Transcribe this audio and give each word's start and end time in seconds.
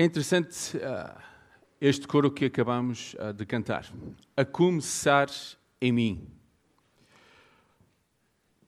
É 0.00 0.04
interessante 0.04 0.78
uh, 0.78 1.20
este 1.78 2.08
coro 2.08 2.30
que 2.30 2.46
acabamos 2.46 3.14
uh, 3.18 3.34
de 3.34 3.44
cantar. 3.44 3.84
A 4.34 4.46
começar 4.46 5.28
em 5.78 5.92
mim. 5.92 6.26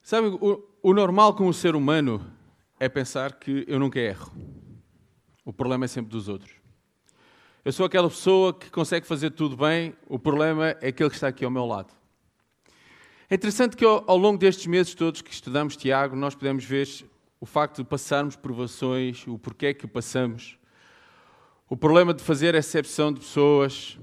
Sabe, 0.03 0.27
o, 0.27 0.63
o 0.83 0.93
normal 0.93 1.35
como 1.35 1.51
ser 1.51 1.75
humano 1.75 2.23
é 2.79 2.87
pensar 2.87 3.39
que 3.39 3.65
eu 3.67 3.79
nunca 3.79 3.99
erro. 3.99 4.31
O 5.43 5.51
problema 5.51 5.85
é 5.85 5.87
sempre 5.87 6.11
dos 6.11 6.29
outros. 6.29 6.53
Eu 7.65 7.71
sou 7.71 7.87
aquela 7.87 8.09
pessoa 8.09 8.53
que 8.53 8.69
consegue 8.69 9.07
fazer 9.07 9.31
tudo 9.31 9.57
bem, 9.57 9.95
o 10.07 10.19
problema 10.19 10.77
é 10.81 10.89
aquele 10.89 11.09
que 11.09 11.15
está 11.15 11.29
aqui 11.29 11.43
ao 11.43 11.49
meu 11.49 11.65
lado. 11.65 11.91
É 13.27 13.33
interessante 13.33 13.75
que 13.75 13.83
ao, 13.83 14.17
longo 14.19 14.37
destes 14.37 14.67
meses 14.67 14.93
todos 14.93 15.23
que 15.23 15.33
estudamos 15.33 15.75
Tiago, 15.75 16.15
nós 16.15 16.35
podemos 16.35 16.63
ver 16.63 16.87
o 17.41 17.45
facto 17.47 17.77
de 17.81 17.89
passarmos 17.89 18.35
provações, 18.35 19.25
o 19.25 19.39
porquê 19.39 19.73
que 19.73 19.87
passamos, 19.87 20.59
o 21.73 21.75
problema 21.75 22.13
de 22.13 22.21
fazer 22.21 22.53
exceção 22.53 23.11
de 23.11 23.19
pessoas, 23.19 23.97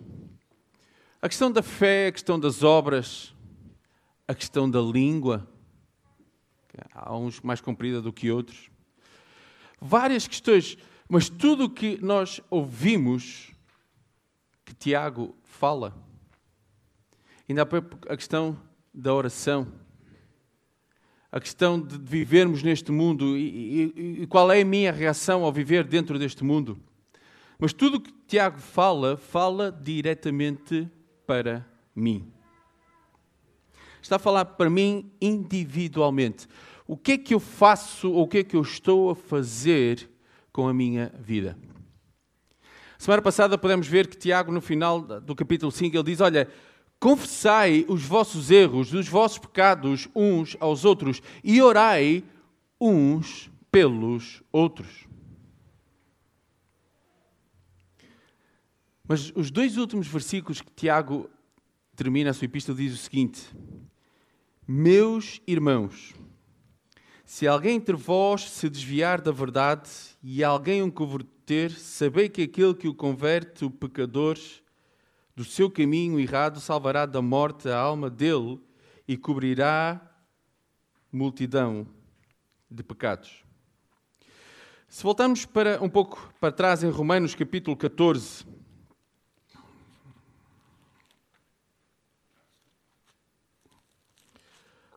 a 1.23 1.29
questão 1.29 1.53
da 1.53 1.63
fé, 1.63 2.09
a 2.09 2.13
questão 2.13 2.37
das 2.37 2.65
obras, 2.65 3.33
a 4.27 4.35
questão 4.35 4.69
da 4.69 4.81
língua, 4.81 5.49
há 6.93 7.17
uns 7.17 7.41
mais 7.41 7.61
comprida 7.61 8.03
do 8.03 8.13
que 8.13 8.29
outros, 8.29 8.69
várias 9.81 10.27
questões, 10.27 10.77
mas 11.09 11.29
tudo 11.29 11.67
o 11.67 11.71
que 11.71 11.97
nós 12.03 12.41
ouvimos 12.51 13.53
que 14.65 14.75
Tiago 14.75 15.33
fala, 15.45 15.97
ainda 17.49 17.63
há 17.63 18.13
a 18.13 18.17
questão 18.17 18.61
da 18.93 19.15
oração, 19.15 19.73
a 21.31 21.39
questão 21.39 21.81
de 21.81 21.97
vivermos 21.99 22.65
neste 22.65 22.91
mundo 22.91 23.39
e, 23.39 23.93
e, 23.97 24.23
e 24.23 24.27
qual 24.27 24.51
é 24.51 24.61
a 24.61 24.65
minha 24.65 24.91
reação 24.91 25.45
ao 25.45 25.53
viver 25.53 25.85
dentro 25.85 26.19
deste 26.19 26.43
mundo. 26.43 26.90
Mas 27.61 27.75
tudo 27.75 27.99
o 27.99 28.01
que 28.01 28.11
Tiago 28.27 28.59
fala, 28.59 29.19
fala 29.19 29.71
diretamente 29.71 30.89
para 31.27 31.67
mim. 31.95 32.33
Está 34.01 34.17
a 34.17 34.19
falar 34.19 34.47
para 34.47 34.71
mim 34.71 35.13
individualmente. 35.21 36.49
O 36.87 36.97
que 36.97 37.13
é 37.13 37.19
que 37.19 37.35
eu 37.35 37.39
faço 37.39 38.11
ou 38.11 38.23
o 38.25 38.29
que 38.29 38.39
é 38.39 38.45
que 38.45 38.57
eu 38.57 38.63
estou 38.63 39.11
a 39.11 39.15
fazer 39.15 40.09
com 40.51 40.67
a 40.69 40.73
minha 40.73 41.13
vida? 41.21 41.57
Semana 42.99 43.21
passada 43.21 43.59
podemos 43.59 43.87
ver 43.87 44.09
que 44.09 44.17
Tiago, 44.17 44.51
no 44.51 44.61
final 44.63 45.01
do 45.01 45.35
capítulo 45.35 45.71
5, 45.71 45.95
ele 45.95 46.03
diz: 46.03 46.21
Olha, 46.21 46.49
confessai 46.99 47.85
os 47.89 48.03
vossos 48.03 48.51
erros, 48.51 48.95
os 48.95 49.07
vossos 49.07 49.39
pecados 49.39 50.09
uns 50.15 50.57
aos 50.59 50.85
outros 50.87 51.23
e 51.45 51.61
orai 51.61 52.25
uns 52.81 53.51
pelos 53.71 54.43
outros. 54.51 55.10
Mas 59.11 59.33
os 59.35 59.51
dois 59.51 59.77
últimos 59.77 60.07
versículos 60.07 60.63
que 60.63 60.71
Tiago 60.71 61.29
termina 61.97 62.31
a 62.31 62.33
sua 62.33 62.45
epístola 62.45 62.79
diz 62.79 62.95
o 62.95 62.97
seguinte: 62.97 63.43
Meus 64.69 65.41
irmãos, 65.49 66.15
se 67.25 67.45
alguém 67.45 67.75
entre 67.75 67.97
vós 67.97 68.49
se 68.49 68.71
desviar 68.71 69.21
da 69.21 69.33
verdade 69.33 69.91
e 70.23 70.45
alguém 70.45 70.81
o 70.85 70.93
converter, 70.93 71.73
sabei 71.73 72.29
que 72.29 72.43
aquele 72.43 72.73
que 72.73 72.87
o 72.87 72.95
converte, 72.95 73.65
o 73.65 73.71
pecador, 73.73 74.39
do 75.35 75.43
seu 75.43 75.69
caminho 75.69 76.21
errado, 76.21 76.61
salvará 76.61 77.05
da 77.05 77.21
morte 77.21 77.69
a 77.69 77.77
alma 77.77 78.09
dele 78.09 78.61
e 79.09 79.17
cobrirá 79.17 80.01
multidão 81.11 81.85
de 82.71 82.85
pecados. 82.85 83.43
Se 84.87 85.03
voltarmos 85.03 85.45
para 85.45 85.83
um 85.83 85.89
pouco 85.89 86.33
para 86.39 86.53
trás 86.53 86.85
em 86.85 86.91
Romanos 86.91 87.35
capítulo 87.35 87.77
14, 87.77 88.60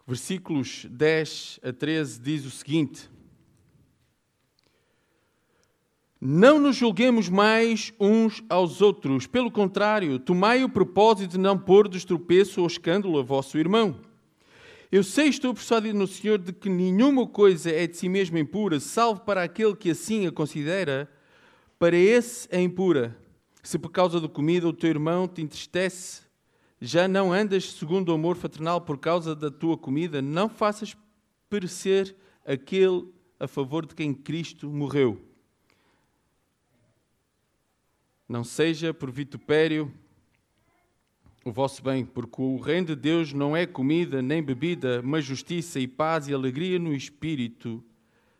versículos 0.05 0.85
10 0.89 1.59
a 1.63 1.71
13, 1.71 2.19
diz 2.19 2.45
o 2.45 2.51
seguinte: 2.51 3.09
Não 6.19 6.59
nos 6.59 6.75
julguemos 6.75 7.29
mais 7.29 7.93
uns 7.99 8.43
aos 8.49 8.81
outros, 8.81 9.27
pelo 9.27 9.51
contrário, 9.51 10.19
tomai 10.19 10.63
o 10.63 10.69
propósito 10.69 11.31
de 11.31 11.37
não 11.37 11.57
pôr 11.57 11.87
de 11.87 11.97
estropeço 11.97 12.61
ou 12.61 12.67
escândalo 12.67 13.19
a 13.19 13.23
vosso 13.23 13.57
irmão. 13.57 13.99
Eu 14.91 15.03
sei, 15.03 15.27
estou 15.27 15.55
persuadido 15.55 15.97
no 15.97 16.05
Senhor, 16.05 16.37
de 16.37 16.53
que 16.53 16.69
nenhuma 16.69 17.25
coisa 17.25 17.71
é 17.71 17.87
de 17.87 17.97
si 17.97 18.07
mesma 18.07 18.39
impura, 18.39 18.79
salvo 18.79 19.21
para 19.21 19.41
aquele 19.41 19.75
que 19.75 19.89
assim 19.89 20.27
a 20.27 20.31
considera, 20.31 21.09
para 21.79 21.97
esse 21.97 22.47
é 22.51 22.61
impura. 22.61 23.17
Se 23.63 23.79
por 23.79 23.89
causa 23.89 24.21
da 24.21 24.27
comida 24.27 24.67
o 24.67 24.73
teu 24.73 24.91
irmão 24.91 25.27
te 25.27 25.41
entristece, 25.41 26.21
já 26.85 27.07
não 27.07 27.31
andas 27.31 27.71
segundo 27.71 28.09
o 28.09 28.13
amor 28.13 28.35
fraternal 28.35 28.81
por 28.81 28.97
causa 28.97 29.33
da 29.33 29.49
tua 29.49 29.77
comida, 29.77 30.21
não 30.21 30.49
faças 30.49 30.97
perecer 31.49 32.13
aquele 32.45 33.07
a 33.39 33.47
favor 33.47 33.85
de 33.85 33.95
quem 33.95 34.13
Cristo 34.13 34.69
morreu. 34.69 35.25
Não 38.27 38.43
seja 38.43 38.93
por 38.93 39.09
vitupério 39.09 39.93
o 41.45 41.53
vosso 41.53 41.81
bem, 41.81 42.03
porque 42.05 42.41
o 42.41 42.57
reino 42.57 42.87
de 42.87 42.97
Deus 42.97 43.31
não 43.31 43.55
é 43.55 43.65
comida 43.65 44.21
nem 44.21 44.43
bebida, 44.43 45.01
mas 45.01 45.23
justiça 45.23 45.79
e 45.79 45.87
paz 45.87 46.27
e 46.27 46.33
alegria 46.33 46.77
no 46.79 46.93
Espírito 46.93 47.81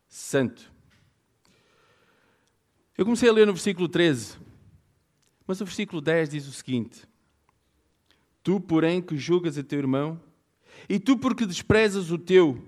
Santo. 0.09 0.69
Eu 2.97 3.05
comecei 3.05 3.29
a 3.29 3.33
ler 3.33 3.47
no 3.47 3.53
versículo 3.53 3.87
13, 3.87 4.37
mas 5.47 5.61
o 5.61 5.65
versículo 5.65 6.01
10 6.01 6.27
diz 6.27 6.45
o 6.45 6.51
seguinte: 6.51 7.12
Tu, 8.43 8.59
porém, 8.59 9.01
que 9.01 9.17
julgas 9.17 9.57
a 9.57 9.63
teu 9.63 9.79
irmão, 9.79 10.19
e 10.89 10.99
tu, 10.99 11.17
porque 11.17 11.45
desprezas 11.45 12.11
o 12.11 12.17
teu, 12.17 12.61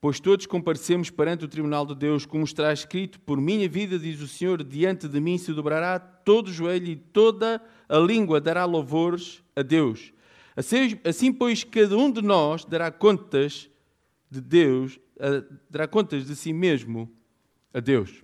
pois 0.00 0.18
todos 0.18 0.46
comparecemos 0.46 1.10
perante 1.10 1.44
o 1.44 1.48
tribunal 1.48 1.84
de 1.84 1.94
Deus, 1.94 2.24
como 2.24 2.44
está 2.44 2.72
escrito: 2.72 3.20
Por 3.20 3.40
minha 3.40 3.68
vida, 3.68 3.98
diz 3.98 4.20
o 4.20 4.28
Senhor, 4.28 4.64
diante 4.64 5.06
de 5.06 5.20
mim 5.20 5.36
se 5.36 5.52
dobrará 5.52 5.98
todo 5.98 6.48
o 6.48 6.52
joelho 6.52 6.88
e 6.88 6.96
toda 6.96 7.62
a 7.88 7.98
língua 7.98 8.40
dará 8.40 8.64
louvores 8.64 9.42
a 9.54 9.62
Deus. 9.62 10.12
Assim, 10.56 10.98
assim 11.04 11.32
pois, 11.32 11.64
cada 11.64 11.96
um 11.96 12.10
de 12.10 12.22
nós 12.22 12.64
dará 12.64 12.90
contas 12.90 13.68
de 14.30 14.40
Deus, 14.40 14.98
dará 15.68 15.86
contas 15.86 16.26
de 16.26 16.34
si 16.34 16.52
mesmo 16.52 17.10
a 17.72 17.80
Deus. 17.80 18.22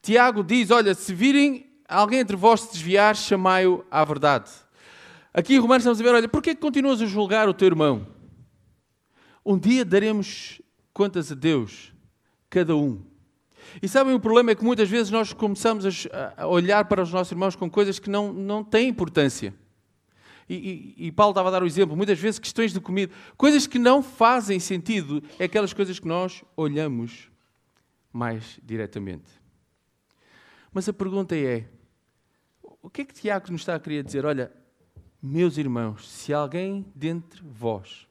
Tiago 0.00 0.44
diz: 0.44 0.70
Olha, 0.70 0.94
se 0.94 1.12
virem 1.12 1.66
alguém 1.88 2.20
entre 2.20 2.36
vós 2.36 2.60
se 2.60 2.72
desviar, 2.72 3.16
chamai-o 3.16 3.84
à 3.90 4.04
verdade. 4.04 4.50
Aqui 5.32 5.54
em 5.54 5.58
Romanos 5.58 5.82
estamos 5.82 6.00
a 6.00 6.02
ver, 6.02 6.14
olha, 6.14 6.28
porquê 6.28 6.54
que 6.54 6.60
continuas 6.60 7.02
a 7.02 7.06
julgar 7.06 7.48
o 7.48 7.54
teu 7.54 7.66
irmão? 7.66 8.06
Um 9.44 9.58
dia 9.58 9.84
daremos 9.84 10.60
contas 10.92 11.30
a 11.30 11.34
Deus, 11.34 11.92
cada 12.50 12.74
um. 12.74 13.02
E 13.82 13.88
sabem, 13.88 14.14
o 14.14 14.20
problema 14.20 14.50
é 14.50 14.54
que 14.54 14.64
muitas 14.64 14.88
vezes 14.88 15.10
nós 15.10 15.32
começamos 15.32 15.84
a 16.36 16.46
olhar 16.46 16.84
para 16.86 17.02
os 17.02 17.12
nossos 17.12 17.30
irmãos 17.30 17.54
com 17.54 17.70
coisas 17.70 17.98
que 17.98 18.08
não, 18.08 18.32
não 18.32 18.64
têm 18.64 18.88
importância. 18.88 19.54
E, 20.48 20.54
e, 20.98 21.06
e, 21.08 21.12
Paulo 21.12 21.32
estava 21.32 21.48
a 21.48 21.52
dar 21.52 21.62
o 21.62 21.66
exemplo, 21.66 21.94
muitas 21.94 22.18
vezes 22.18 22.38
questões 22.38 22.72
de 22.72 22.80
comida, 22.80 23.12
coisas 23.36 23.66
que 23.66 23.78
não 23.78 24.02
fazem 24.02 24.58
sentido, 24.58 25.22
é 25.38 25.44
aquelas 25.44 25.74
coisas 25.74 25.98
que 25.98 26.08
nós 26.08 26.42
olhamos 26.56 27.30
mais 28.10 28.58
diretamente. 28.64 29.30
Mas 30.72 30.88
a 30.88 30.92
pergunta 30.92 31.36
é: 31.36 31.68
o 32.82 32.88
que 32.88 33.02
é 33.02 33.04
que 33.04 33.12
Tiago 33.12 33.52
nos 33.52 33.60
está 33.60 33.74
a 33.74 33.80
querer 33.80 34.02
dizer? 34.02 34.24
Olha, 34.24 34.50
meus 35.22 35.58
irmãos, 35.58 36.08
se 36.08 36.32
alguém 36.32 36.86
dentre 36.94 37.42
vós. 37.42 38.06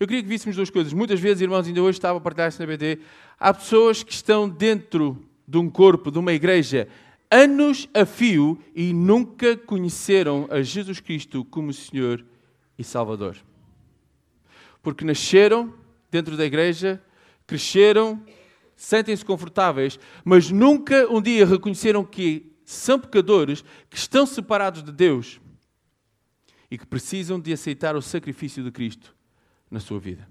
Eu 0.00 0.06
queria 0.06 0.22
que 0.22 0.28
víssemos 0.28 0.56
duas 0.56 0.70
coisas. 0.70 0.92
Muitas 0.92 1.20
vezes, 1.20 1.42
irmãos, 1.42 1.66
ainda 1.66 1.82
hoje 1.82 1.98
estava 1.98 2.18
a 2.18 2.20
partilhar 2.20 2.48
isso 2.48 2.60
na 2.60 2.66
BD. 2.66 2.98
Há 3.38 3.54
pessoas 3.54 4.02
que 4.02 4.12
estão 4.12 4.48
dentro 4.48 5.22
de 5.46 5.58
um 5.58 5.70
corpo, 5.70 6.10
de 6.10 6.18
uma 6.18 6.32
igreja, 6.32 6.88
anos 7.30 7.88
a 7.94 8.04
fio 8.04 8.58
e 8.74 8.92
nunca 8.92 9.56
conheceram 9.56 10.48
a 10.50 10.62
Jesus 10.62 10.98
Cristo 10.98 11.44
como 11.44 11.72
Senhor 11.72 12.24
e 12.78 12.82
Salvador. 12.82 13.36
Porque 14.82 15.04
nasceram 15.04 15.72
dentro 16.10 16.36
da 16.36 16.44
igreja, 16.44 17.00
cresceram, 17.46 18.20
sentem-se 18.74 19.24
confortáveis, 19.24 19.98
mas 20.24 20.50
nunca 20.50 21.06
um 21.10 21.22
dia 21.22 21.46
reconheceram 21.46 22.04
que 22.04 22.50
são 22.64 22.98
pecadores, 22.98 23.62
que 23.88 23.96
estão 23.96 24.26
separados 24.26 24.82
de 24.82 24.90
Deus 24.90 25.40
e 26.72 26.78
que 26.78 26.86
precisam 26.86 27.38
de 27.38 27.52
aceitar 27.52 27.94
o 27.94 28.00
sacrifício 28.00 28.64
de 28.64 28.70
Cristo 28.70 29.14
na 29.70 29.78
sua 29.78 30.00
vida. 30.00 30.26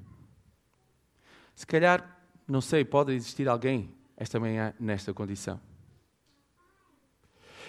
Se 1.54 1.68
calhar, 1.68 2.20
não 2.48 2.60
sei, 2.60 2.84
pode 2.84 3.14
existir 3.14 3.48
alguém 3.48 3.94
esta 4.18 4.40
manhã 4.40 4.74
nesta 4.80 5.14
condição. 5.14 5.62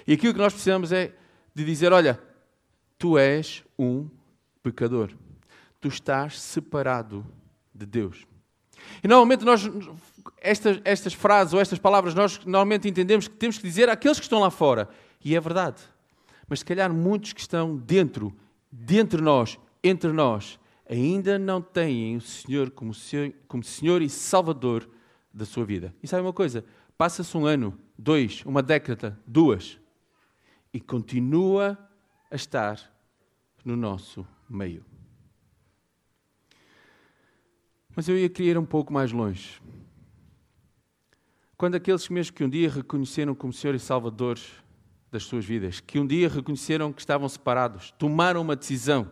E 0.06 0.14
aquilo 0.14 0.32
que 0.32 0.38
nós 0.38 0.54
precisamos 0.54 0.90
é 0.90 1.14
de 1.54 1.66
dizer: 1.66 1.92
olha, 1.92 2.18
tu 2.98 3.18
és 3.18 3.62
um 3.78 4.08
pecador. 4.62 5.10
Tu 5.78 5.88
estás 5.88 6.40
separado 6.40 7.26
de 7.74 7.84
Deus. 7.84 8.26
E 9.04 9.06
normalmente 9.06 9.44
nós 9.44 9.70
estas, 10.38 10.80
estas 10.82 11.12
frases 11.12 11.52
ou 11.52 11.60
estas 11.60 11.78
palavras 11.78 12.14
nós 12.14 12.38
normalmente 12.46 12.88
entendemos 12.88 13.28
que 13.28 13.34
temos 13.34 13.58
que 13.58 13.64
dizer 13.64 13.90
àqueles 13.90 14.18
que 14.18 14.24
estão 14.24 14.40
lá 14.40 14.50
fora. 14.50 14.88
E 15.22 15.36
é 15.36 15.40
verdade. 15.40 15.82
Mas 16.48 16.60
se 16.60 16.64
calhar 16.64 16.90
muitos 16.90 17.34
que 17.34 17.40
estão 17.42 17.76
dentro, 17.76 18.34
dentro 18.72 19.18
de 19.18 19.24
nós, 19.24 19.60
entre 19.84 20.10
nós, 20.10 20.58
ainda 20.88 21.38
não 21.38 21.60
têm 21.60 22.16
o 22.16 22.20
Senhor 22.20 22.70
como 22.70 22.94
Senhor, 22.94 23.32
como 23.46 23.62
Senhor 23.62 24.00
e 24.00 24.08
Salvador 24.08 24.88
da 25.32 25.44
sua 25.44 25.64
vida. 25.64 25.94
E 26.02 26.08
sabe 26.08 26.22
uma 26.22 26.32
coisa? 26.32 26.64
Passa-se 26.96 27.36
um 27.36 27.44
ano, 27.44 27.78
dois, 27.98 28.42
uma 28.46 28.62
década, 28.62 29.18
duas, 29.26 29.78
e 30.72 30.80
continua 30.80 31.78
a 32.30 32.36
estar 32.36 32.80
no 33.64 33.76
nosso 33.76 34.26
meio. 34.48 34.84
Mas 37.94 38.08
eu 38.08 38.16
ia 38.16 38.28
querer 38.28 38.52
ir 38.52 38.58
um 38.58 38.64
pouco 38.64 38.92
mais 38.92 39.12
longe. 39.12 39.60
Quando 41.56 41.74
aqueles 41.74 42.08
mesmo 42.08 42.34
que 42.34 42.42
um 42.42 42.48
dia 42.48 42.70
reconheceram 42.70 43.34
como 43.34 43.52
Senhor 43.52 43.74
e 43.74 43.78
Salvador 43.78 44.38
das 45.12 45.24
suas 45.24 45.44
vidas, 45.44 45.78
que 45.78 46.00
um 46.00 46.06
dia 46.06 46.26
reconheceram 46.26 46.90
que 46.90 47.02
estavam 47.02 47.28
separados, 47.28 47.92
tomaram 47.98 48.40
uma 48.40 48.56
decisão 48.56 49.10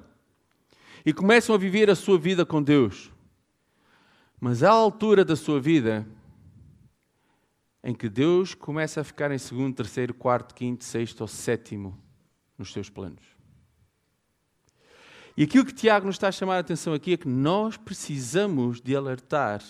e 1.04 1.12
começam 1.12 1.54
a 1.54 1.58
viver 1.58 1.90
a 1.90 1.94
sua 1.94 2.18
vida 2.18 2.46
com 2.46 2.62
Deus. 2.62 3.12
Mas 4.40 4.62
à 4.62 4.70
altura 4.70 5.22
da 5.26 5.36
sua 5.36 5.60
vida, 5.60 6.06
em 7.84 7.94
que 7.94 8.08
Deus 8.08 8.54
começa 8.54 9.02
a 9.02 9.04
ficar 9.04 9.30
em 9.30 9.36
segundo, 9.36 9.76
terceiro, 9.76 10.14
quarto, 10.14 10.54
quinto, 10.54 10.84
sexto 10.84 11.20
ou 11.20 11.28
sétimo 11.28 12.02
nos 12.56 12.72
seus 12.72 12.88
planos. 12.88 13.24
E 15.36 15.42
aquilo 15.42 15.66
que 15.66 15.74
Tiago 15.74 16.06
nos 16.06 16.16
está 16.16 16.28
a 16.28 16.32
chamar 16.32 16.56
a 16.56 16.60
atenção 16.60 16.94
aqui 16.94 17.12
é 17.12 17.16
que 17.18 17.28
nós 17.28 17.76
precisamos 17.76 18.80
de 18.80 18.96
alertar 18.96 19.62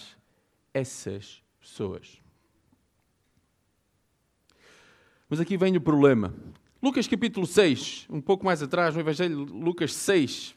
essas 0.73 1.43
pessoas. 1.61 2.20
Mas 5.31 5.39
aqui 5.39 5.57
vem 5.57 5.77
o 5.77 5.81
problema. 5.81 6.35
Lucas 6.83 7.07
capítulo 7.07 7.47
6, 7.47 8.09
um 8.11 8.21
pouco 8.21 8.45
mais 8.45 8.65
atrás, 8.65 8.97
no 8.97 9.01
Evangelho 9.01 9.45
Lucas 9.45 9.95
6, 9.95 10.57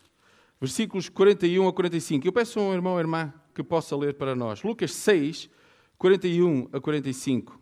versículos 0.60 1.10
41 1.10 1.68
a 1.68 1.72
45. 1.72 2.26
Eu 2.28 2.34
peço 2.34 2.60
a 2.60 2.64
um 2.64 2.74
irmão 2.74 2.94
ou 2.94 3.00
irmã 3.00 3.32
que 3.54 3.62
possa 3.62 3.96
ler 3.96 4.16
para 4.16 4.34
nós. 4.34 4.64
Lucas 4.64 4.92
6, 4.94 5.48
41 5.96 6.70
a 6.74 6.82
45. 6.82 7.62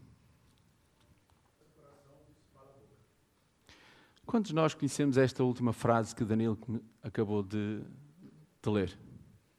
Quantos 4.25 4.51
de 4.51 4.55
nós 4.55 4.73
conhecemos 4.73 5.17
esta 5.17 5.43
última 5.43 5.73
frase 5.73 6.15
que 6.15 6.23
Daniel 6.23 6.57
acabou 7.03 7.43
de, 7.43 7.81
de 8.63 8.69
ler, 8.69 8.97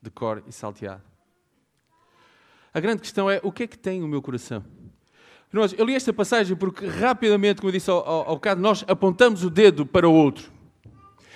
de 0.00 0.10
cor 0.10 0.43
e 0.46 0.52
salteado? 0.52 1.02
A 2.72 2.81
grande 2.81 3.02
questão 3.02 3.31
é: 3.31 3.43
o 3.44 3.52
que 3.52 3.64
é 3.64 3.66
que 3.66 3.76
tem 3.76 4.02
o 4.02 4.08
meu 4.08 4.22
coração? 4.22 4.64
Irmãos, 5.52 5.75
eu 5.76 5.84
li 5.84 5.94
esta 5.94 6.12
passagem 6.12 6.56
porque 6.56 6.87
rapidamente, 6.87 7.60
como 7.60 7.69
eu 7.69 7.72
disse 7.72 7.90
ao, 7.90 7.99
ao, 7.99 8.28
ao 8.31 8.34
bocado, 8.37 8.60
nós 8.60 8.84
apontamos 8.88 9.44
o 9.44 9.50
dedo 9.50 9.84
para 9.84 10.08
o 10.08 10.12
outro. 10.12 10.50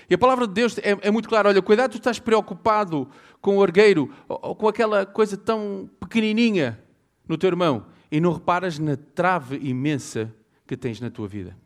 E 0.08 0.14
a 0.14 0.18
palavra 0.18 0.46
de 0.46 0.54
Deus 0.54 0.78
é, 0.78 0.96
é 1.02 1.10
muito 1.10 1.28
clara: 1.28 1.48
olha, 1.48 1.60
cuidado, 1.60 1.92
tu 1.92 1.98
estás 1.98 2.18
preocupado 2.18 3.08
com 3.40 3.58
o 3.58 3.62
argueiro 3.62 4.10
ou, 4.26 4.38
ou 4.42 4.54
com 4.54 4.68
aquela 4.68 5.04
coisa 5.04 5.36
tão 5.36 5.90
pequenininha 6.00 6.80
no 7.28 7.36
teu 7.36 7.48
irmão 7.48 7.86
e 8.10 8.20
não 8.20 8.32
reparas 8.32 8.78
na 8.78 8.96
trave 8.96 9.56
imensa 9.62 10.32
que 10.66 10.76
tens 10.76 11.00
na 11.00 11.10
tua 11.10 11.28
vida. 11.28 11.56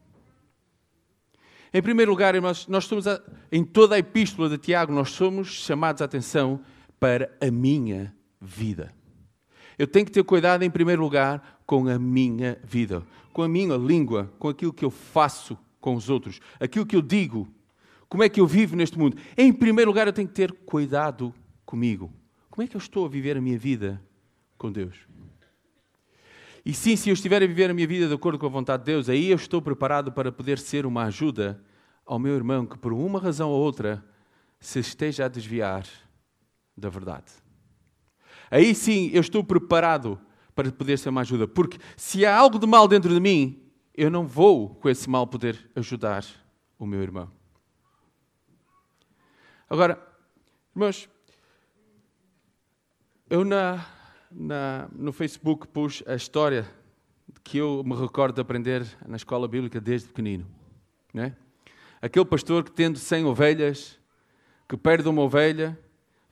Em 1.72 1.80
primeiro 1.80 2.10
lugar, 2.10 2.34
irmãos, 2.34 2.66
nós 2.66 2.84
somos, 2.86 3.06
a, 3.06 3.20
em 3.52 3.62
toda 3.62 3.94
a 3.94 3.98
epístola 3.98 4.48
de 4.48 4.58
Tiago, 4.58 4.92
nós 4.92 5.10
somos 5.10 5.48
chamados 5.48 6.02
a 6.02 6.04
atenção 6.04 6.60
para 6.98 7.30
a 7.40 7.48
minha 7.48 8.12
vida. 8.40 8.92
Eu 9.78 9.86
tenho 9.86 10.04
que 10.04 10.12
ter 10.12 10.24
cuidado, 10.24 10.62
em 10.62 10.70
primeiro 10.70 11.00
lugar, 11.00 11.59
com 11.70 11.86
a 11.86 12.00
minha 12.00 12.58
vida, 12.64 13.00
com 13.32 13.42
a 13.42 13.48
minha 13.48 13.76
língua, 13.76 14.28
com 14.40 14.48
aquilo 14.48 14.72
que 14.72 14.84
eu 14.84 14.90
faço 14.90 15.56
com 15.80 15.94
os 15.94 16.10
outros, 16.10 16.40
aquilo 16.58 16.84
que 16.84 16.96
eu 16.96 17.00
digo, 17.00 17.46
como 18.08 18.24
é 18.24 18.28
que 18.28 18.40
eu 18.40 18.46
vivo 18.48 18.74
neste 18.74 18.98
mundo. 18.98 19.16
Em 19.38 19.52
primeiro 19.52 19.88
lugar, 19.88 20.08
eu 20.08 20.12
tenho 20.12 20.26
que 20.26 20.34
ter 20.34 20.50
cuidado 20.50 21.32
comigo. 21.64 22.12
Como 22.50 22.64
é 22.64 22.66
que 22.66 22.74
eu 22.74 22.80
estou 22.80 23.06
a 23.06 23.08
viver 23.08 23.36
a 23.36 23.40
minha 23.40 23.56
vida 23.56 24.02
com 24.58 24.72
Deus? 24.72 24.96
E 26.66 26.74
sim, 26.74 26.96
se 26.96 27.08
eu 27.08 27.14
estiver 27.14 27.40
a 27.40 27.46
viver 27.46 27.70
a 27.70 27.74
minha 27.74 27.86
vida 27.86 28.08
de 28.08 28.14
acordo 28.14 28.36
com 28.36 28.46
a 28.46 28.50
vontade 28.50 28.82
de 28.82 28.86
Deus, 28.86 29.08
aí 29.08 29.30
eu 29.30 29.36
estou 29.36 29.62
preparado 29.62 30.10
para 30.10 30.32
poder 30.32 30.58
ser 30.58 30.84
uma 30.84 31.04
ajuda 31.04 31.62
ao 32.04 32.18
meu 32.18 32.34
irmão 32.34 32.66
que, 32.66 32.76
por 32.76 32.92
uma 32.92 33.20
razão 33.20 33.48
ou 33.48 33.60
outra, 33.60 34.04
se 34.58 34.80
esteja 34.80 35.26
a 35.26 35.28
desviar 35.28 35.86
da 36.76 36.88
verdade. 36.88 37.30
Aí 38.50 38.74
sim 38.74 39.08
eu 39.12 39.20
estou 39.20 39.44
preparado 39.44 40.18
para 40.54 40.70
poder 40.70 40.98
ser 40.98 41.08
uma 41.08 41.20
ajuda, 41.20 41.46
porque 41.46 41.78
se 41.96 42.24
há 42.26 42.36
algo 42.36 42.58
de 42.58 42.66
mal 42.66 42.86
dentro 42.88 43.12
de 43.12 43.20
mim, 43.20 43.62
eu 43.94 44.10
não 44.10 44.26
vou 44.26 44.74
com 44.76 44.88
esse 44.88 45.08
mal 45.08 45.26
poder 45.26 45.70
ajudar 45.74 46.24
o 46.78 46.86
meu 46.86 47.02
irmão. 47.02 47.30
Agora, 49.68 50.04
irmãos, 50.74 51.08
eu 53.28 53.44
na, 53.44 53.86
na, 54.30 54.88
no 54.92 55.12
Facebook 55.12 55.68
pus 55.68 56.02
a 56.06 56.14
história 56.14 56.68
que 57.44 57.58
eu 57.58 57.82
me 57.84 57.94
recordo 57.94 58.34
de 58.34 58.40
aprender 58.40 58.86
na 59.06 59.16
escola 59.16 59.46
bíblica 59.46 59.80
desde 59.80 60.08
pequenino. 60.08 60.46
Né? 61.12 61.36
Aquele 62.02 62.24
pastor 62.24 62.64
que, 62.64 62.72
tendo 62.72 62.98
100 62.98 63.24
ovelhas, 63.26 64.00
que 64.68 64.76
perde 64.76 65.08
uma 65.08 65.22
ovelha, 65.22 65.78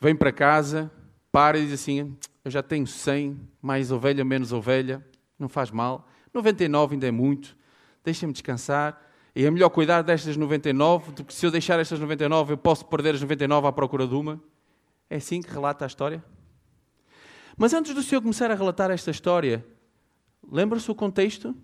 vem 0.01 0.17
para 0.17 0.33
casa, 0.33 0.91
para 1.31 1.59
e 1.59 1.65
diz 1.65 1.75
assim: 1.75 2.17
Eu 2.49 2.53
já 2.53 2.63
tenho 2.63 2.87
100, 2.87 3.39
mais 3.61 3.93
ovelha, 3.93 4.25
menos 4.25 4.55
ovelha, 4.55 5.07
não 5.39 5.51
faz 5.51 5.71
mal. 5.71 6.09
99 6.33 6.95
ainda 6.95 7.07
é 7.07 7.11
muito, 7.11 7.55
deixem-me 8.03 8.33
descansar. 8.33 9.07
E 9.37 9.45
é 9.45 9.51
melhor 9.51 9.69
cuidar 9.69 10.01
destas 10.01 10.35
99 10.35 11.13
do 11.13 11.25
que 11.25 11.35
se 11.35 11.45
eu 11.45 11.51
deixar 11.51 11.79
estas 11.79 12.01
99 12.01 12.55
eu 12.55 12.57
posso 12.57 12.87
perder 12.87 13.17
as 13.17 13.21
99 13.21 13.67
à 13.67 13.71
procura 13.71 14.07
de 14.07 14.15
uma. 14.15 14.43
É 15.11 15.17
assim 15.17 15.43
que 15.43 15.51
relata 15.51 15.85
a 15.85 15.89
história? 15.89 16.25
Mas 17.55 17.75
antes 17.75 17.95
do 17.95 18.03
Senhor 18.03 18.23
começar 18.23 18.51
a 18.51 18.55
relatar 18.55 18.91
esta 18.91 19.11
história, 19.11 19.63
lembra-se 20.51 20.91
o 20.91 20.95
contexto? 20.95 21.55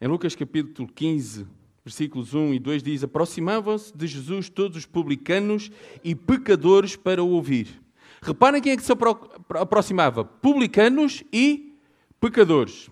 Em 0.00 0.08
Lucas 0.08 0.34
capítulo 0.34 0.88
15, 0.88 1.46
versículos 1.84 2.32
1 2.32 2.54
e 2.54 2.58
2 2.58 2.82
diz: 2.82 3.04
Aproximavam-se 3.04 3.94
de 3.94 4.06
Jesus 4.06 4.48
todos 4.48 4.78
os 4.78 4.86
publicanos 4.86 5.70
e 6.02 6.14
pecadores 6.14 6.96
para 6.96 7.22
o 7.22 7.28
ouvir. 7.28 7.83
Reparem 8.24 8.62
quem 8.62 8.72
é 8.72 8.76
que 8.76 8.82
se 8.82 8.92
aproximava: 9.50 10.24
publicanos 10.24 11.22
e 11.30 11.78
pecadores. 12.18 12.90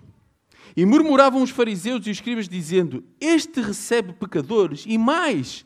E 0.77 0.85
murmuravam 0.85 1.43
os 1.43 1.51
fariseus 1.51 2.07
e 2.07 2.11
os 2.11 2.17
escribas, 2.19 2.49
dizendo: 2.49 3.03
Este 3.19 3.63
recebe 3.63 4.13
pecadores 4.13 4.85
e 4.87 4.99
mais, 4.99 5.65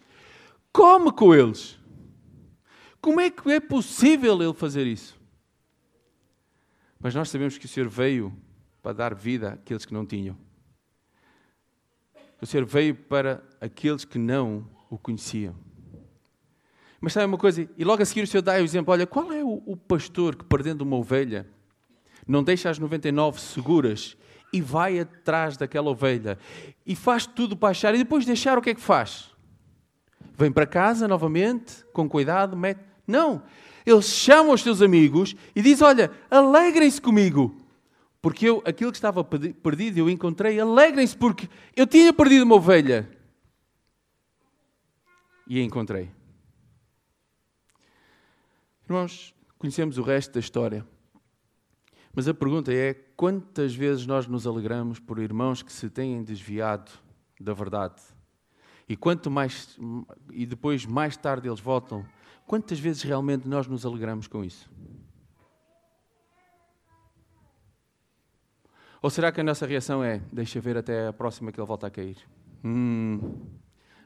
come 0.73 1.11
com 1.11 1.35
eles. 1.35 1.77
Como 3.01 3.21
é 3.21 3.29
que 3.29 3.51
é 3.51 3.59
possível 3.59 4.41
ele 4.41 4.55
fazer 4.55 4.87
isso? 4.87 5.21
Mas 7.01 7.15
nós 7.15 7.29
sabemos 7.29 7.59
que 7.59 7.67
o 7.67 7.69
Senhor 7.69 7.89
veio 7.89 8.33
para 8.81 8.93
dar 8.93 9.15
vida 9.15 9.55
àqueles 9.55 9.85
que 9.85 9.93
não 9.93 10.07
tinham. 10.07 10.37
O 12.41 12.47
Senhor 12.47 12.65
veio 12.65 12.95
para 12.95 13.43
aqueles 13.61 14.05
que 14.05 14.19
não 14.19 14.69
o 14.89 14.97
conheciam. 14.97 15.57
Mas 17.01 17.13
sabe 17.13 17.27
uma 17.27 17.39
coisa? 17.39 17.69
E 17.77 17.85
logo 17.85 18.03
a 18.03 18.07
seguir 18.07 18.23
o 18.23 18.27
Senhor 18.27 18.43
dá 18.43 18.55
o 18.55 18.57
exemplo: 18.65 18.93
olha, 18.93 19.07
qual 19.07 19.33
é 19.33 19.43
o, 19.43 19.77
pastor 19.77 20.37
que, 20.37 20.45
perdendo 20.45 20.83
uma 20.83 20.97
ovelha, 20.97 21.47
não 22.27 22.43
deixa 22.43 22.71
as 22.71 22.79
99 22.79 23.41
seguras 23.41 24.17
e 24.53 24.61
vai 24.61 24.99
atrás 24.99 25.57
daquela 25.57 25.91
ovelha 25.91 26.39
e 26.87 26.95
faz 26.97 27.27
tudo 27.27 27.57
para 27.57 27.71
achar 27.71 27.95
e 27.95 27.99
depois 27.99 28.25
deixar 28.25 28.59
o 28.59 28.63
que 28.63 28.71
é 28.71 28.75
que 28.75 28.81
faz? 28.81 29.31
Vem 30.37 30.51
para 30.51 30.67
casa 30.67 31.07
novamente, 31.07 31.85
com 31.93 32.09
cuidado, 32.09 32.57
mete. 32.57 32.81
Não! 33.07 33.43
ele 33.87 34.03
chama 34.03 34.53
os 34.53 34.63
seus 34.63 34.83
amigos 34.83 35.37
e 35.55 35.63
diz: 35.63 35.81
Olha, 35.81 36.11
alegrem-se 36.29 37.01
comigo, 37.01 37.57
porque 38.21 38.49
eu, 38.49 38.61
aquilo 38.67 38.91
que 38.91 38.99
estava 38.99 39.23
perdido, 39.23 39.99
eu 39.99 40.11
encontrei. 40.11 40.59
Alegrem-se, 40.59 41.17
porque 41.17 41.49
eu 41.77 41.87
tinha 41.87 42.13
perdido 42.13 42.43
uma 42.43 42.57
ovelha 42.57 43.09
e 45.47 45.61
a 45.61 45.63
encontrei. 45.63 46.11
Irmãos, 48.89 49.35
conhecemos 49.59 49.99
o 49.99 50.03
resto 50.03 50.35
da 50.35 50.41
história. 50.41 50.87
Mas 52.15 52.27
a 52.29 52.35
pergunta 52.35 52.73
é: 52.73 52.95
quantas 52.95 53.75
vezes 53.75 54.07
nós 54.07 54.27
nos 54.27 54.47
alegramos 54.47 54.99
por 54.99 55.19
irmãos 55.19 55.63
que 55.63 55.73
se 55.73 55.91
têm 55.91 56.23
desviado 56.23 56.91
da 57.41 57.53
verdade? 57.53 58.01
E 58.89 58.97
quanto 58.97 59.31
mais 59.31 59.77
e 60.33 60.47
depois 60.47 60.87
mais 60.87 61.17
tarde 61.17 61.49
eles 61.49 61.61
voltam 61.61 62.07
Quantas 62.47 62.79
vezes 62.79 63.03
realmente 63.03 63.49
nós 63.49 63.67
nos 63.67 63.85
alegramos 63.85 64.29
com 64.29 64.45
isso? 64.45 64.71
Ou 69.03 69.11
será 69.11 69.33
que 69.33 69.41
a 69.41 69.45
nossa 69.45 69.67
reação 69.67 70.03
é: 70.03 70.23
deixa 70.33 70.61
ver 70.61 70.77
até 70.77 71.09
a 71.09 71.13
próxima 71.13 71.51
que 71.51 71.61
ele 71.61 71.67
volta 71.67 71.89
a 71.89 71.91
cair? 71.91 72.17
Hum, 72.65 73.47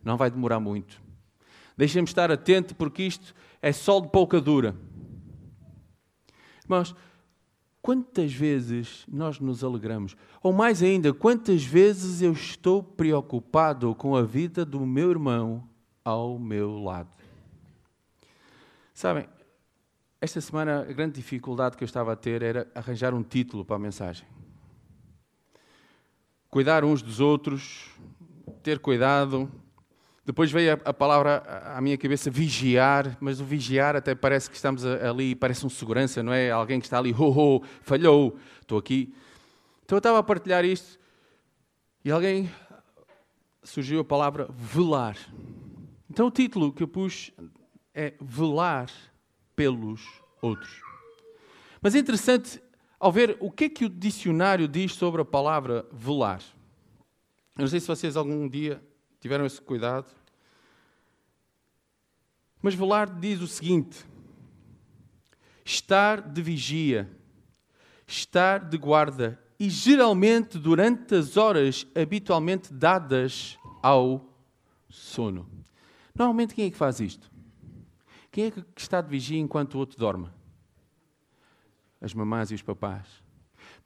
não 0.02 0.16
vai 0.16 0.30
demorar 0.30 0.58
muito. 0.58 1.00
Deixa-me 1.80 2.04
estar 2.06 2.30
atento 2.30 2.74
porque 2.74 3.04
isto 3.04 3.34
é 3.62 3.72
sol 3.72 4.02
de 4.02 4.10
pouca 4.10 4.38
dura. 4.38 4.76
Irmãos, 6.62 6.94
quantas 7.80 8.34
vezes 8.34 9.06
nós 9.08 9.40
nos 9.40 9.64
alegramos? 9.64 10.14
Ou 10.42 10.52
mais 10.52 10.82
ainda, 10.82 11.14
quantas 11.14 11.64
vezes 11.64 12.20
eu 12.20 12.32
estou 12.32 12.82
preocupado 12.82 13.94
com 13.94 14.14
a 14.14 14.20
vida 14.20 14.62
do 14.62 14.84
meu 14.84 15.10
irmão 15.10 15.66
ao 16.04 16.38
meu 16.38 16.78
lado? 16.82 17.08
Sabem, 18.92 19.26
esta 20.20 20.38
semana 20.38 20.82
a 20.82 20.92
grande 20.92 21.14
dificuldade 21.14 21.78
que 21.78 21.82
eu 21.82 21.86
estava 21.86 22.12
a 22.12 22.16
ter 22.16 22.42
era 22.42 22.70
arranjar 22.74 23.14
um 23.14 23.22
título 23.22 23.64
para 23.64 23.76
a 23.76 23.78
mensagem. 23.78 24.26
Cuidar 26.50 26.84
uns 26.84 27.00
dos 27.00 27.20
outros, 27.20 27.88
ter 28.62 28.78
cuidado, 28.80 29.50
depois 30.30 30.52
veio 30.52 30.74
a, 30.74 30.90
a, 30.90 30.94
palavra 30.94 31.42
à 31.74 31.80
minha 31.80 31.98
cabeça 31.98 32.30
vigiar, 32.30 33.16
mas 33.20 33.40
o 33.40 33.44
vigiar 33.44 33.96
até 33.96 34.14
parece 34.14 34.48
que 34.48 34.54
estamos 34.54 34.86
ali, 34.86 35.34
parece 35.34 35.66
um 35.66 35.68
segurança, 35.68 36.22
não 36.22 36.32
é? 36.32 36.52
Alguém 36.52 36.78
que 36.78 36.86
está 36.86 36.98
ali, 36.98 37.12
oh, 37.18 37.56
oh, 37.56 37.64
falhou, 37.82 38.38
estou 38.60 38.78
aqui. 38.78 39.12
Então 39.84 39.96
eu 39.96 39.98
estava 39.98 40.20
a 40.20 40.22
partilhar 40.22 40.64
isto 40.64 41.00
e 42.04 42.12
alguém 42.12 42.48
surgiu 43.64 43.98
a 43.98 44.04
palavra 44.04 44.48
velar. 44.52 45.16
Então 46.08 46.28
o 46.28 46.30
título 46.30 46.72
que 46.72 46.84
eu 46.84 46.88
pus 46.88 47.32
é 47.92 48.14
Velar 48.20 48.88
pelos 49.56 50.06
outros. 50.40 50.80
Mas 51.82 51.96
é 51.96 51.98
interessante 51.98 52.62
ao 53.00 53.10
ver 53.10 53.36
o 53.40 53.50
que 53.50 53.64
é 53.64 53.68
que 53.68 53.84
o 53.84 53.88
dicionário 53.88 54.68
diz 54.68 54.94
sobre 54.94 55.22
a 55.22 55.24
palavra 55.24 55.84
velar. 55.90 56.40
Eu 57.56 57.62
não 57.62 57.68
sei 57.68 57.80
se 57.80 57.88
vocês 57.88 58.16
algum 58.16 58.48
dia 58.48 58.80
tiveram 59.20 59.44
esse 59.44 59.60
cuidado. 59.60 60.19
Mas 62.62 62.74
Velar 62.74 63.18
diz 63.18 63.40
o 63.40 63.46
seguinte: 63.46 64.04
estar 65.64 66.20
de 66.20 66.42
vigia, 66.42 67.10
estar 68.06 68.68
de 68.68 68.76
guarda, 68.76 69.40
e 69.58 69.68
geralmente 69.68 70.58
durante 70.58 71.14
as 71.14 71.36
horas 71.36 71.86
habitualmente 71.94 72.72
dadas 72.72 73.58
ao 73.82 74.34
sono. 74.88 75.48
Normalmente 76.14 76.54
quem 76.54 76.66
é 76.66 76.70
que 76.70 76.76
faz 76.76 77.00
isto? 77.00 77.30
Quem 78.30 78.46
é 78.46 78.50
que 78.50 78.64
está 78.76 79.00
de 79.00 79.08
vigia 79.08 79.38
enquanto 79.38 79.74
o 79.74 79.78
outro 79.78 79.98
dorme? 79.98 80.28
As 82.00 82.14
mamás 82.14 82.50
e 82.50 82.54
os 82.54 82.62
papás. 82.62 83.06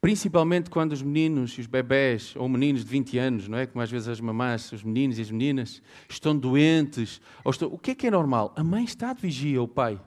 Principalmente 0.05 0.69
quando 0.69 0.93
os 0.93 1.01
meninos 1.01 1.53
e 1.53 1.63
os 1.63 1.67
bebés, 1.67 2.37
ou 2.37 2.47
meninos 2.47 2.85
de 2.85 2.91
20 2.91 3.17
anos, 3.17 3.49
não 3.49 3.57
é? 3.57 3.65
Como 3.65 3.81
às 3.81 3.91
vezes 3.91 4.07
as 4.07 4.21
mamás, 4.21 4.71
os 4.71 4.83
meninos 4.83 5.17
e 5.19 5.23
as 5.23 5.31
meninas, 5.31 5.81
estão 6.07 6.37
doentes. 6.37 7.23
Ou 7.43 7.51
estão... 7.51 7.73
O 7.73 7.79
que 7.79 7.93
é 7.93 7.95
que 7.95 8.07
é 8.09 8.11
normal? 8.11 8.53
A 8.55 8.63
mãe 8.63 8.85
está 8.85 9.15
de 9.15 9.23
vigia, 9.23 9.63
o 9.63 9.67
pai. 9.67 9.99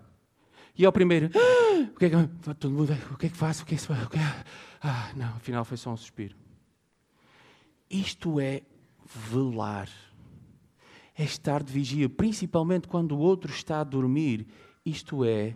E 0.78 0.86
ao 0.86 0.92
primeiro, 0.92 1.32
ah, 1.34 1.90
o 1.92 1.98
que 1.98 2.06
é 2.06 2.10
que, 2.12 2.54
todo 2.54 2.70
mundo, 2.70 2.96
o 3.12 3.18
que 3.18 3.26
é 3.26 3.30
que 3.30 3.36
faço? 3.36 3.64
O 3.64 3.66
que 3.66 3.74
é 3.74 3.78
que 3.80 4.20
é? 4.20 4.44
Ah, 4.84 5.12
não, 5.16 5.30
afinal 5.30 5.66
foi 5.66 5.78
só 5.78 5.92
um 5.92 5.98
suspiro. 5.98 6.36
Isto 7.90 8.40
é 8.40 8.62
velar. 9.04 9.90
É 11.18 11.24
estar 11.24 11.64
de 11.64 11.74
vigia, 11.74 12.08
principalmente 12.08 12.88
quando 12.88 13.14
o 13.14 13.18
outro 13.18 13.52
está 13.52 13.82
a 13.82 13.84
dormir. 13.84 14.46
Isto 14.86 15.26
é 15.26 15.56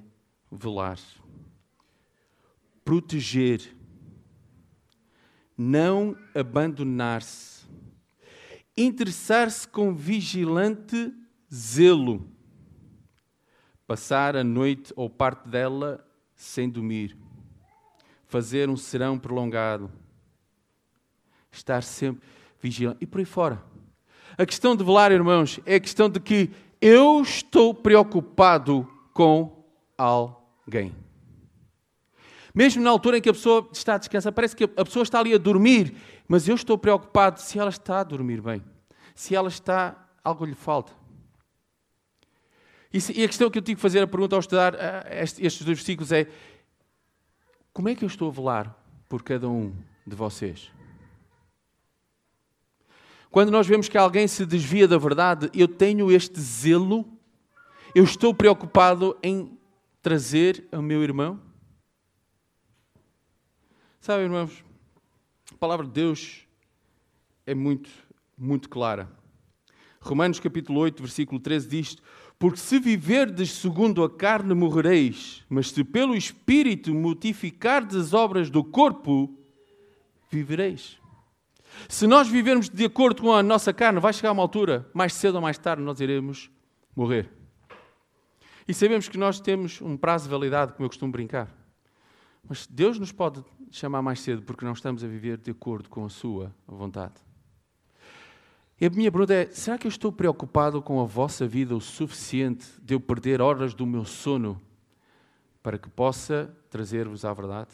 velar. 0.51 0.97
Proteger 2.83 3.79
não 5.61 6.17
abandonar-se, 6.33 7.67
interessar-se 8.75 9.67
com 9.67 9.93
vigilante 9.93 11.13
zelo, 11.53 12.27
passar 13.85 14.35
a 14.35 14.43
noite 14.43 14.91
ou 14.95 15.07
parte 15.07 15.47
dela 15.47 16.03
sem 16.35 16.67
dormir, 16.67 17.15
fazer 18.25 18.69
um 18.69 18.75
serão 18.75 19.19
prolongado, 19.19 19.91
estar 21.51 21.83
sempre 21.83 22.27
vigilante. 22.59 22.97
E 23.01 23.05
por 23.05 23.19
aí 23.19 23.25
fora. 23.25 23.63
A 24.35 24.45
questão 24.47 24.75
de 24.75 24.83
velar, 24.83 25.11
irmãos, 25.11 25.59
é 25.63 25.75
a 25.75 25.79
questão 25.79 26.09
de 26.09 26.19
que 26.19 26.49
eu 26.81 27.21
estou 27.21 27.71
preocupado 27.71 28.89
com 29.13 29.63
alguém. 29.95 30.95
Mesmo 32.53 32.83
na 32.83 32.89
altura 32.89 33.17
em 33.17 33.21
que 33.21 33.29
a 33.29 33.33
pessoa 33.33 33.69
está 33.71 33.95
a 33.95 33.97
descansar, 33.97 34.33
parece 34.33 34.55
que 34.55 34.65
a 34.65 34.85
pessoa 34.85 35.03
está 35.03 35.19
ali 35.19 35.33
a 35.33 35.37
dormir, 35.37 35.95
mas 36.27 36.47
eu 36.47 36.55
estou 36.55 36.77
preocupado 36.77 37.39
se 37.39 37.57
ela 37.57 37.69
está 37.69 38.01
a 38.01 38.03
dormir 38.03 38.41
bem, 38.41 38.61
se 39.15 39.35
ela 39.35 39.47
está, 39.47 39.95
algo 40.23 40.45
lhe 40.45 40.55
falta. 40.55 40.91
E 42.93 43.23
a 43.23 43.27
questão 43.27 43.49
que 43.49 43.57
eu 43.57 43.61
tive 43.61 43.75
que 43.75 43.81
fazer, 43.81 44.01
a 44.01 44.07
pergunta 44.07 44.35
ao 44.35 44.41
estudar 44.41 44.75
eh, 44.75 45.23
estes 45.39 45.63
dois 45.63 45.77
versículos 45.77 46.11
é: 46.11 46.27
como 47.71 47.87
é 47.87 47.95
que 47.95 48.03
eu 48.03 48.07
estou 48.07 48.27
a 48.27 48.31
velar 48.31 48.75
por 49.07 49.23
cada 49.23 49.47
um 49.47 49.73
de 50.05 50.13
vocês? 50.13 50.69
Quando 53.29 53.49
nós 53.49 53.65
vemos 53.65 53.87
que 53.87 53.97
alguém 53.97 54.27
se 54.27 54.45
desvia 54.45 54.89
da 54.89 54.97
verdade, 54.97 55.49
eu 55.53 55.69
tenho 55.69 56.11
este 56.11 56.37
zelo, 56.41 57.05
eu 57.95 58.03
estou 58.03 58.33
preocupado 58.33 59.17
em 59.23 59.57
trazer 60.01 60.67
ao 60.69 60.81
meu 60.81 61.01
irmão 61.01 61.39
Sabe, 64.01 64.23
irmãos, 64.23 64.63
a 65.53 65.57
palavra 65.57 65.85
de 65.85 65.91
Deus 65.91 66.47
é 67.45 67.53
muito, 67.53 67.87
muito 68.35 68.67
clara. 68.67 69.07
Romanos 70.01 70.39
capítulo 70.39 70.79
8, 70.79 71.03
versículo 71.03 71.39
13 71.39 71.69
diz: 71.69 71.97
Porque 72.39 72.57
se 72.57 72.79
viverdes 72.79 73.51
segundo 73.51 74.03
a 74.03 74.09
carne, 74.09 74.55
morrereis, 74.55 75.45
mas 75.47 75.69
se 75.69 75.83
pelo 75.83 76.15
Espírito 76.15 76.91
mortificardes 76.95 77.95
as 77.95 78.11
obras 78.11 78.49
do 78.49 78.63
corpo, 78.63 79.37
vivereis. 80.31 80.97
Se 81.87 82.07
nós 82.07 82.27
vivermos 82.27 82.69
de 82.69 82.85
acordo 82.85 83.21
com 83.21 83.31
a 83.31 83.43
nossa 83.43 83.71
carne, 83.71 83.99
vai 83.99 84.13
chegar 84.13 84.31
uma 84.31 84.41
altura, 84.41 84.89
mais 84.95 85.13
cedo 85.13 85.35
ou 85.35 85.41
mais 85.41 85.59
tarde, 85.59 85.83
nós 85.83 85.99
iremos 85.99 86.49
morrer. 86.95 87.29
E 88.67 88.73
sabemos 88.73 89.07
que 89.07 89.19
nós 89.19 89.39
temos 89.39 89.79
um 89.79 89.95
prazo 89.95 90.23
de 90.23 90.31
validade, 90.31 90.73
como 90.73 90.85
eu 90.85 90.89
costumo 90.89 91.11
brincar. 91.11 91.60
Mas 92.47 92.67
Deus 92.67 92.99
nos 92.99 93.11
pode 93.11 93.43
chamar 93.69 94.01
mais 94.01 94.19
cedo 94.19 94.41
porque 94.41 94.65
não 94.65 94.73
estamos 94.73 95.03
a 95.03 95.07
viver 95.07 95.37
de 95.37 95.51
acordo 95.51 95.89
com 95.89 96.03
a 96.05 96.09
Sua 96.09 96.53
vontade. 96.67 97.15
E 98.79 98.85
a 98.85 98.89
minha 98.89 99.11
pergunta 99.11 99.33
é: 99.33 99.45
será 99.51 99.77
que 99.77 99.85
eu 99.85 99.89
estou 99.89 100.11
preocupado 100.11 100.81
com 100.81 100.99
a 100.99 101.05
vossa 101.05 101.47
vida 101.47 101.75
o 101.75 101.79
suficiente 101.79 102.65
de 102.81 102.95
eu 102.95 102.99
perder 102.99 103.39
horas 103.39 103.73
do 103.73 103.85
meu 103.85 104.03
sono 104.03 104.59
para 105.61 105.77
que 105.77 105.87
possa 105.87 106.51
trazer-vos 106.69 107.23
à 107.23 107.31
verdade? 107.31 107.69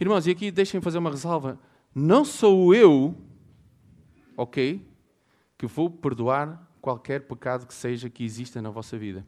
Irmãos, 0.00 0.26
e 0.26 0.32
aqui 0.32 0.50
deixem-me 0.50 0.82
fazer 0.82 0.98
uma 0.98 1.10
ressalva. 1.10 1.58
Não 1.94 2.24
sou 2.24 2.74
eu, 2.74 3.14
ok, 4.36 4.84
que 5.56 5.66
vou 5.66 5.88
perdoar 5.88 6.68
qualquer 6.80 7.20
pecado 7.20 7.66
que 7.66 7.72
seja 7.72 8.10
que 8.10 8.24
exista 8.24 8.60
na 8.60 8.70
vossa 8.70 8.98
vida. 8.98 9.24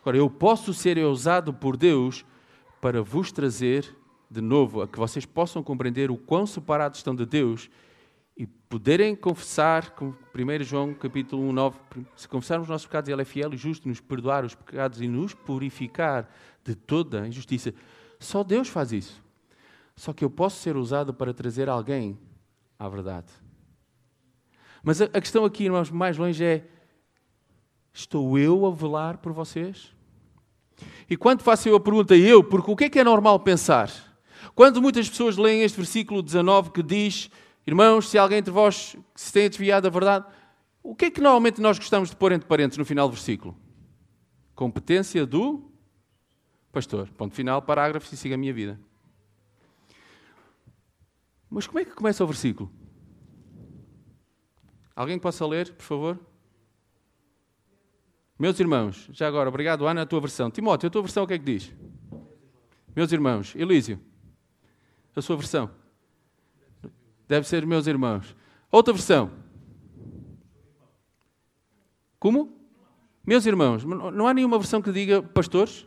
Agora, 0.00 0.16
eu 0.16 0.30
posso 0.30 0.72
ser 0.72 0.98
usado 0.98 1.52
por 1.52 1.76
Deus 1.76 2.24
para 2.80 3.02
vos 3.02 3.32
trazer 3.32 3.96
de 4.30 4.40
novo 4.40 4.82
a 4.82 4.88
que 4.88 4.98
vocês 4.98 5.24
possam 5.24 5.62
compreender 5.62 6.10
o 6.10 6.16
quão 6.16 6.46
separados 6.46 6.98
estão 6.98 7.14
de 7.14 7.24
Deus 7.24 7.70
e 8.36 8.46
poderem 8.46 9.16
confessar, 9.16 9.90
como 9.90 10.16
1 10.34 10.62
João 10.62 10.94
capítulo 10.94 11.42
1, 11.42 11.52
9, 11.52 11.78
se 12.14 12.28
confessarmos 12.28 12.66
os 12.66 12.70
nossos 12.70 12.86
pecados, 12.86 13.10
Ele 13.10 13.22
é 13.22 13.24
fiel 13.24 13.52
e 13.52 13.56
justo, 13.56 13.88
nos 13.88 14.00
perdoar 14.00 14.44
os 14.44 14.54
pecados 14.54 15.00
e 15.00 15.08
nos 15.08 15.34
purificar 15.34 16.30
de 16.62 16.76
toda 16.76 17.22
a 17.22 17.26
injustiça. 17.26 17.74
Só 18.20 18.44
Deus 18.44 18.68
faz 18.68 18.92
isso. 18.92 19.22
Só 19.96 20.12
que 20.12 20.24
eu 20.24 20.30
posso 20.30 20.60
ser 20.60 20.76
usado 20.76 21.12
para 21.12 21.34
trazer 21.34 21.68
alguém 21.68 22.16
à 22.78 22.88
verdade. 22.88 23.26
Mas 24.82 25.00
a, 25.00 25.08
questão 25.08 25.44
aqui, 25.44 25.64
irmãos, 25.64 25.90
mais 25.90 26.16
longe 26.16 26.44
é: 26.44 26.64
estou 27.92 28.38
eu 28.38 28.66
a 28.66 28.70
velar 28.70 29.18
por 29.18 29.32
vocês? 29.32 29.92
E 31.08 31.16
quando 31.16 31.42
faço 31.42 31.68
eu 31.68 31.76
a 31.76 31.80
pergunta 31.80 32.16
eu, 32.16 32.42
porque 32.44 32.70
o 32.70 32.76
que 32.76 32.84
é 32.84 32.88
que 32.90 32.98
é 32.98 33.04
normal 33.04 33.40
pensar? 33.40 33.90
Quando 34.54 34.80
muitas 34.80 35.08
pessoas 35.08 35.36
leem 35.36 35.62
este 35.62 35.76
versículo 35.76 36.22
19 36.22 36.70
que 36.70 36.82
diz, 36.82 37.30
irmãos, 37.66 38.08
se 38.08 38.18
alguém 38.18 38.38
entre 38.38 38.50
vós 38.50 38.96
se 39.14 39.32
tem 39.32 39.48
desviado 39.48 39.84
da 39.84 39.90
verdade, 39.90 40.26
o 40.82 40.94
que 40.94 41.06
é 41.06 41.10
que 41.10 41.20
normalmente 41.20 41.60
nós 41.60 41.78
gostamos 41.78 42.10
de 42.10 42.16
pôr 42.16 42.32
entre 42.32 42.48
parênteses 42.48 42.78
no 42.78 42.84
final 42.84 43.08
do 43.08 43.14
versículo? 43.14 43.56
Competência 44.54 45.26
do 45.26 45.70
pastor. 46.72 47.08
Ponto 47.10 47.34
final, 47.34 47.60
parágrafo 47.62 48.12
e 48.12 48.16
siga 48.16 48.34
a 48.34 48.38
minha 48.38 48.52
vida. 48.52 48.80
Mas 51.50 51.66
como 51.66 51.78
é 51.78 51.84
que 51.84 51.92
começa 51.92 52.22
o 52.22 52.26
versículo? 52.26 52.70
Alguém 54.94 55.18
possa 55.18 55.46
ler, 55.46 55.72
por 55.72 55.84
favor? 55.84 56.18
Meus 58.38 58.60
irmãos, 58.60 59.08
já 59.12 59.26
agora, 59.26 59.48
obrigado, 59.48 59.86
Ana, 59.86 60.02
a 60.02 60.06
tua 60.06 60.20
versão. 60.20 60.50
Timóteo, 60.50 60.86
a 60.86 60.90
tua 60.90 61.02
versão 61.02 61.24
o 61.24 61.26
que 61.26 61.34
é 61.34 61.38
que 61.38 61.44
diz? 61.44 61.74
Meus 62.94 63.10
irmãos. 63.10 63.54
Elísio, 63.56 64.00
a 65.16 65.20
sua 65.20 65.36
versão? 65.36 65.70
Deve 67.26 67.48
ser 67.48 67.66
meus 67.66 67.86
irmãos. 67.86 68.36
Outra 68.70 68.94
versão? 68.94 69.30
Como? 72.18 72.56
Meus 73.26 73.44
irmãos. 73.44 73.84
Não 73.84 74.26
há 74.28 74.32
nenhuma 74.32 74.58
versão 74.58 74.80
que 74.80 74.92
diga 74.92 75.20
pastores? 75.20 75.86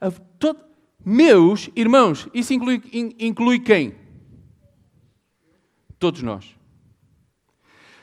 A, 0.00 0.10
todo, 0.10 0.64
meus 1.04 1.68
irmãos, 1.76 2.26
isso 2.32 2.54
inclui, 2.54 2.82
in, 2.92 3.14
inclui 3.18 3.60
quem? 3.60 3.94
Todos 5.98 6.22
nós. 6.22 6.59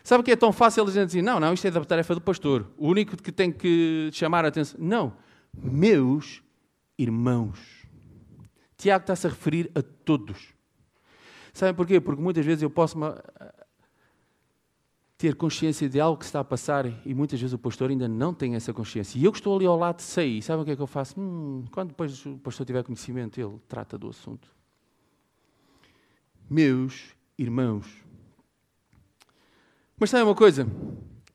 Sabe 0.08 0.24
que 0.24 0.32
é 0.32 0.38
tão 0.38 0.54
fácil 0.54 0.88
gente 0.88 1.08
dizer, 1.08 1.22
não, 1.22 1.38
não, 1.38 1.54
isto 1.54 1.68
é 1.68 1.70
da 1.70 1.84
tarefa 1.84 2.16
do 2.16 2.22
pastor. 2.22 2.66
O 2.78 2.88
único 2.88 3.18
que 3.18 3.30
tem 3.30 3.52
que 3.52 4.10
chamar 4.14 4.46
a 4.46 4.48
atenção. 4.48 4.80
Não, 4.80 5.18
meus 5.54 6.42
irmãos. 6.98 7.60
Tiago 8.78 9.04
está-se 9.04 9.28
a 9.28 9.30
referir 9.30 9.70
a 9.76 9.82
todos. 9.82 10.54
Sabem 11.52 11.76
porquê? 11.76 12.00
Porque 12.00 12.22
muitas 12.22 12.46
vezes 12.46 12.64
eu 12.64 12.70
posso 12.70 12.98
ter 15.18 15.36
consciência 15.36 15.90
de 15.90 16.00
algo 16.00 16.18
que 16.18 16.24
está 16.24 16.40
a 16.40 16.44
passar 16.46 16.86
e 17.06 17.14
muitas 17.14 17.38
vezes 17.42 17.54
o 17.54 17.60
pastor 17.60 17.90
ainda 17.90 18.08
não 18.08 18.34
tem 18.34 18.56
essa 18.56 18.72
consciência. 18.72 19.20
E 19.20 19.26
eu 19.26 19.32
que 19.34 19.40
estou 19.40 19.58
ali 19.58 19.66
ao 19.66 19.78
lado 19.78 20.00
sei, 20.00 20.42
sabem 20.42 20.62
o 20.62 20.66
que 20.66 20.72
é 20.72 20.76
que 20.78 20.82
eu 20.82 20.88
faço? 20.88 21.20
Hum, 21.20 21.66
quando 21.70 21.90
depois 21.90 22.26
o 22.26 22.38
pastor 22.38 22.66
tiver 22.66 22.82
conhecimento, 22.82 23.42
ele 23.42 23.60
trata 23.68 23.98
do 23.98 24.08
assunto. 24.08 24.48
Meus 26.50 27.14
irmãos. 27.38 28.07
Mas 30.00 30.12
sabem 30.12 30.26
uma 30.26 30.36
coisa? 30.36 30.68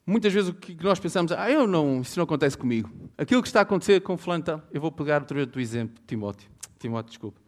Muitas 0.07 0.33
vezes 0.33 0.51
o 0.51 0.55
que 0.55 0.77
nós 0.85 1.01
pensamos, 1.01 1.33
ah, 1.33 1.51
eu 1.51 1.67
não, 1.67 2.01
isso 2.01 2.17
não 2.17 2.23
acontece 2.23 2.57
comigo. 2.57 2.89
Aquilo 3.19 3.43
que 3.43 3.49
está 3.49 3.59
a 3.59 3.63
acontecer 3.63 4.01
com 4.03 4.17
fulano, 4.17 4.63
eu 4.73 4.81
vou 4.81 4.93
pegar 4.93 5.21
outra 5.21 5.35
vez 5.35 5.49
do 5.49 5.61
exemplo, 5.61 6.01
Timóteo. 6.07 6.49
Timóteo, 6.79 7.11
desculpa. 7.11 7.41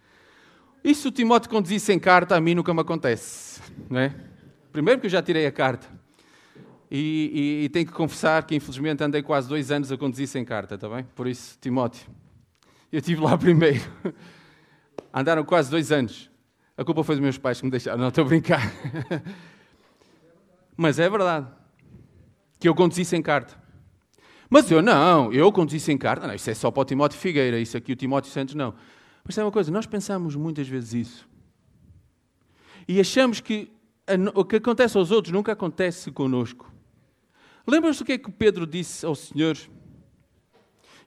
Isso 0.83 1.09
o 1.09 1.11
Timóteo 1.13 1.49
conduzisse 1.49 1.93
em 1.93 2.01
carta, 2.01 2.35
a 2.35 2.41
mim 2.41 2.57
nunca 2.57 2.75
me 2.75 2.81
acontece. 2.81 3.61
Não 3.89 4.01
é? 4.01 4.13
Primeiro 4.73 4.99
porque 4.99 5.07
eu 5.07 5.11
já 5.11 5.23
tirei 5.23 5.47
a 5.47 5.53
carta. 5.53 5.87
E, 6.91 7.31
e, 7.61 7.65
e, 7.65 7.69
tenho 7.69 7.87
que 7.87 7.93
confessar 7.93 8.45
que, 8.45 8.57
infelizmente, 8.57 9.03
andei 9.03 9.23
quase 9.23 9.49
dois 9.49 9.71
anos 9.71 9.93
a 9.93 9.97
conduzir 9.97 10.27
sem 10.27 10.45
carta, 10.45 10.75
está 10.75 10.89
bem? 10.89 11.05
Por 11.15 11.29
isso, 11.29 11.57
Timóteo, 11.61 12.09
eu 12.93 12.99
estive 12.99 13.21
lá 13.21 13.39
primeiro. 13.39 13.83
Andaram 15.13 15.45
quase 15.45 15.71
dois 15.71 15.93
anos. 15.93 16.29
A 16.77 16.85
culpa 16.85 17.05
foi 17.05 17.15
dos 17.15 17.23
meus 17.23 17.39
pais 17.39 17.61
que 17.61 17.65
me 17.65 17.71
deixaram. 17.71 17.99
Não, 17.99 18.09
estou 18.09 18.25
a 18.25 18.27
brincar. 18.27 18.61
Mas 20.77 20.99
é 20.99 21.09
verdade. 21.09 21.49
Que 22.59 22.69
eu 22.69 22.75
conduzi 22.75 23.05
sem 23.05 23.23
carta. 23.23 23.63
Mas 24.49 24.71
eu 24.71 24.83
não, 24.83 25.33
eu 25.33 25.51
conduzi 25.51 25.81
sem 25.81 25.99
carta. 25.99 26.27
Não, 26.27 26.35
isso 26.35 26.51
é 26.51 26.55
só 26.55 26.71
para 26.71 26.83
o 26.83 26.85
Timóteo 26.85 27.19
Figueira, 27.19 27.59
isso 27.59 27.77
aqui 27.77 27.93
o 27.93 27.97
Timóteo 27.97 28.31
Santos 28.31 28.55
não. 28.55 28.75
Mas 29.25 29.37
é 29.39 29.45
uma 29.45 29.51
coisa, 29.51 29.71
nós 29.71 29.87
pensamos 29.87 30.37
muitas 30.37 30.69
vezes 30.69 30.93
isso. 30.93 31.29
E 32.87 33.01
achamos 33.01 33.41
que 33.41 33.73
o 34.35 34.45
que 34.45 34.57
acontece 34.57 34.97
aos 34.99 35.11
outros 35.11 35.33
nunca 35.33 35.53
acontece 35.53 36.11
conosco. 36.11 36.71
Lembram-se 37.67 38.01
do 38.01 38.05
que 38.05 38.13
é 38.13 38.19
que 38.19 38.31
Pedro 38.31 38.67
disse 38.67 39.07
ao 39.07 39.15
Senhor? 39.15 39.57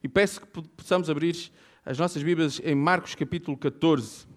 E 0.03 0.07
peço 0.07 0.41
que 0.41 0.47
possamos 0.75 1.09
abrir 1.09 1.51
as 1.85 1.97
nossas 1.99 2.23
Bíblias 2.23 2.59
em 2.63 2.73
Marcos 2.73 3.13
capítulo 3.13 3.55
14. 3.55 4.27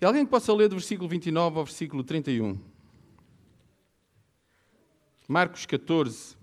E 0.00 0.04
alguém 0.04 0.24
que 0.24 0.30
possa 0.30 0.54
ler 0.54 0.68
do 0.68 0.76
versículo 0.76 1.08
29 1.08 1.58
ao 1.58 1.64
versículo 1.64 2.02
31. 2.02 2.58
Marcos 5.28 5.66
14, 5.66 6.36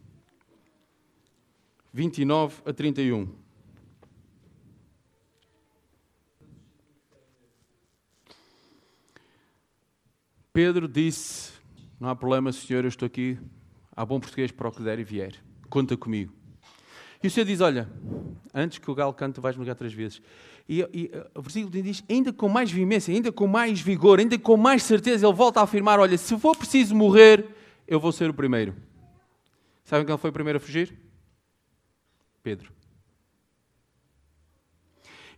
29 1.92 2.62
a 2.66 2.72
31. 2.72 3.28
Pedro 10.54 10.88
disse: 10.88 11.54
Não 12.00 12.10
há 12.10 12.16
problema, 12.16 12.52
Senhor, 12.52 12.86
eu 12.86 12.90
estou 12.90 13.08
aqui. 13.08 13.40
Há 13.92 14.06
bom 14.06 14.20
português 14.20 14.52
para 14.52 14.68
o 14.68 14.72
que 14.72 14.84
der 14.84 15.00
e 15.00 15.04
vier. 15.04 15.36
Conta 15.68 15.98
comigo. 15.98 16.32
E 17.22 17.28
o 17.28 17.32
Senhor 17.32 17.46
diz: 17.46 17.62
Olha, 17.62 17.90
antes 18.54 18.78
que 18.78 18.90
o 18.90 18.96
galo 18.96 19.14
cante, 19.14 19.40
vais-me 19.40 19.64
ligar 19.64 19.76
três 19.76 19.94
vezes. 19.94 20.22
E, 20.68 20.82
e 20.94 21.12
o 21.36 21.42
versículo 21.42 21.72
diz: 21.72 22.04
ainda 22.10 22.34
com 22.34 22.50
mais 22.50 22.72
veemência, 22.72 23.14
ainda 23.14 23.32
com 23.32 23.48
mais 23.48 23.80
vigor, 23.80 24.20
ainda 24.20 24.38
com 24.38 24.58
mais 24.58 24.84
certeza, 24.84 25.26
ele 25.26 25.36
volta 25.36 25.60
a 25.60 25.64
afirmar: 25.64 26.00
Olha, 26.00 26.18
se 26.18 26.38
for 26.38 26.56
preciso 26.56 26.96
morrer, 26.96 27.46
eu 27.88 28.00
vou 28.00 28.12
ser 28.12 28.30
o 28.30 28.34
primeiro. 28.34 28.76
Sabem 29.84 30.06
quem 30.06 30.18
foi 30.18 30.30
o 30.30 30.34
primeiro 30.34 30.58
a 30.58 30.60
fugir? 30.60 30.94
Pedro. 32.44 32.72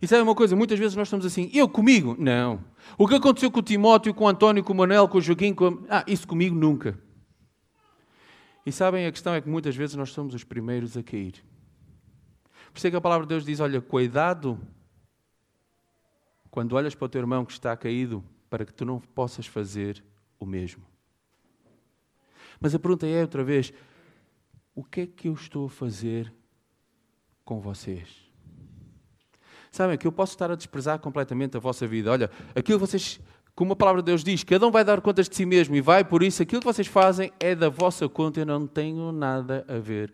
E 0.02 0.08
sabe 0.08 0.22
uma 0.22 0.34
coisa? 0.34 0.56
Muitas 0.56 0.78
vezes 0.78 0.96
nós 0.96 1.08
estamos 1.08 1.26
assim, 1.26 1.50
eu 1.52 1.68
comigo? 1.68 2.16
Não. 2.18 2.64
O 2.96 3.06
que 3.06 3.14
aconteceu 3.14 3.50
com 3.50 3.60
o 3.60 3.62
Timóteo, 3.62 4.14
com 4.14 4.24
o 4.24 4.28
António, 4.28 4.64
com 4.64 4.72
o 4.72 4.76
Manuel, 4.76 5.06
com 5.06 5.18
o 5.18 5.20
Joaquim, 5.20 5.52
com... 5.52 5.84
Ah, 5.90 6.02
isso 6.06 6.26
comigo 6.26 6.56
nunca. 6.56 6.98
E 8.64 8.72
sabem, 8.72 9.06
a 9.06 9.12
questão 9.12 9.34
é 9.34 9.40
que 9.40 9.48
muitas 9.48 9.76
vezes 9.76 9.94
nós 9.96 10.10
somos 10.10 10.34
os 10.34 10.42
primeiros 10.42 10.96
a 10.96 11.02
cair. 11.02 11.34
Por 12.72 12.78
isso 12.78 12.86
é 12.86 12.90
que 12.90 12.96
a 12.96 13.00
palavra 13.00 13.26
de 13.26 13.30
Deus 13.30 13.44
diz, 13.44 13.60
olha, 13.60 13.80
cuidado 13.80 14.58
quando 16.50 16.72
olhas 16.74 16.94
para 16.94 17.06
o 17.06 17.08
teu 17.08 17.20
irmão 17.20 17.44
que 17.44 17.52
está 17.52 17.76
caído, 17.76 18.24
para 18.48 18.64
que 18.64 18.74
tu 18.74 18.84
não 18.84 18.98
possas 18.98 19.46
fazer 19.46 20.02
o 20.38 20.44
mesmo. 20.44 20.82
Mas 22.60 22.74
a 22.74 22.78
pergunta 22.78 23.06
é 23.06 23.22
outra 23.22 23.44
vez, 23.44 23.72
o 24.74 24.82
que 24.82 25.02
é 25.02 25.06
que 25.06 25.28
eu 25.28 25.32
estou 25.32 25.66
a 25.66 25.70
fazer 25.70 26.32
com 27.44 27.60
vocês? 27.60 28.08
Sabem 29.70 29.96
que 29.96 30.06
eu 30.06 30.12
posso 30.12 30.32
estar 30.32 30.50
a 30.50 30.56
desprezar 30.56 30.98
completamente 30.98 31.56
a 31.56 31.60
vossa 31.60 31.86
vida. 31.86 32.10
Olha, 32.10 32.30
aquilo 32.56 32.78
que 32.78 32.86
vocês, 32.86 33.20
como 33.54 33.72
a 33.72 33.76
palavra 33.76 34.02
de 34.02 34.06
Deus 34.06 34.24
diz, 34.24 34.42
cada 34.42 34.66
um 34.66 34.70
vai 34.70 34.84
dar 34.84 35.00
contas 35.00 35.28
de 35.28 35.36
si 35.36 35.46
mesmo 35.46 35.76
e 35.76 35.80
vai 35.80 36.04
por 36.04 36.22
isso, 36.22 36.42
aquilo 36.42 36.60
que 36.60 36.66
vocês 36.66 36.88
fazem 36.88 37.32
é 37.38 37.54
da 37.54 37.68
vossa 37.68 38.08
conta, 38.08 38.40
eu 38.40 38.46
não 38.46 38.66
tenho 38.66 39.12
nada 39.12 39.64
a 39.68 39.78
ver 39.78 40.12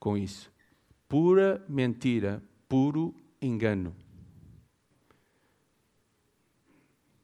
com 0.00 0.16
isso. 0.18 0.50
Pura 1.08 1.64
mentira, 1.68 2.42
puro 2.68 3.14
engano. 3.40 3.96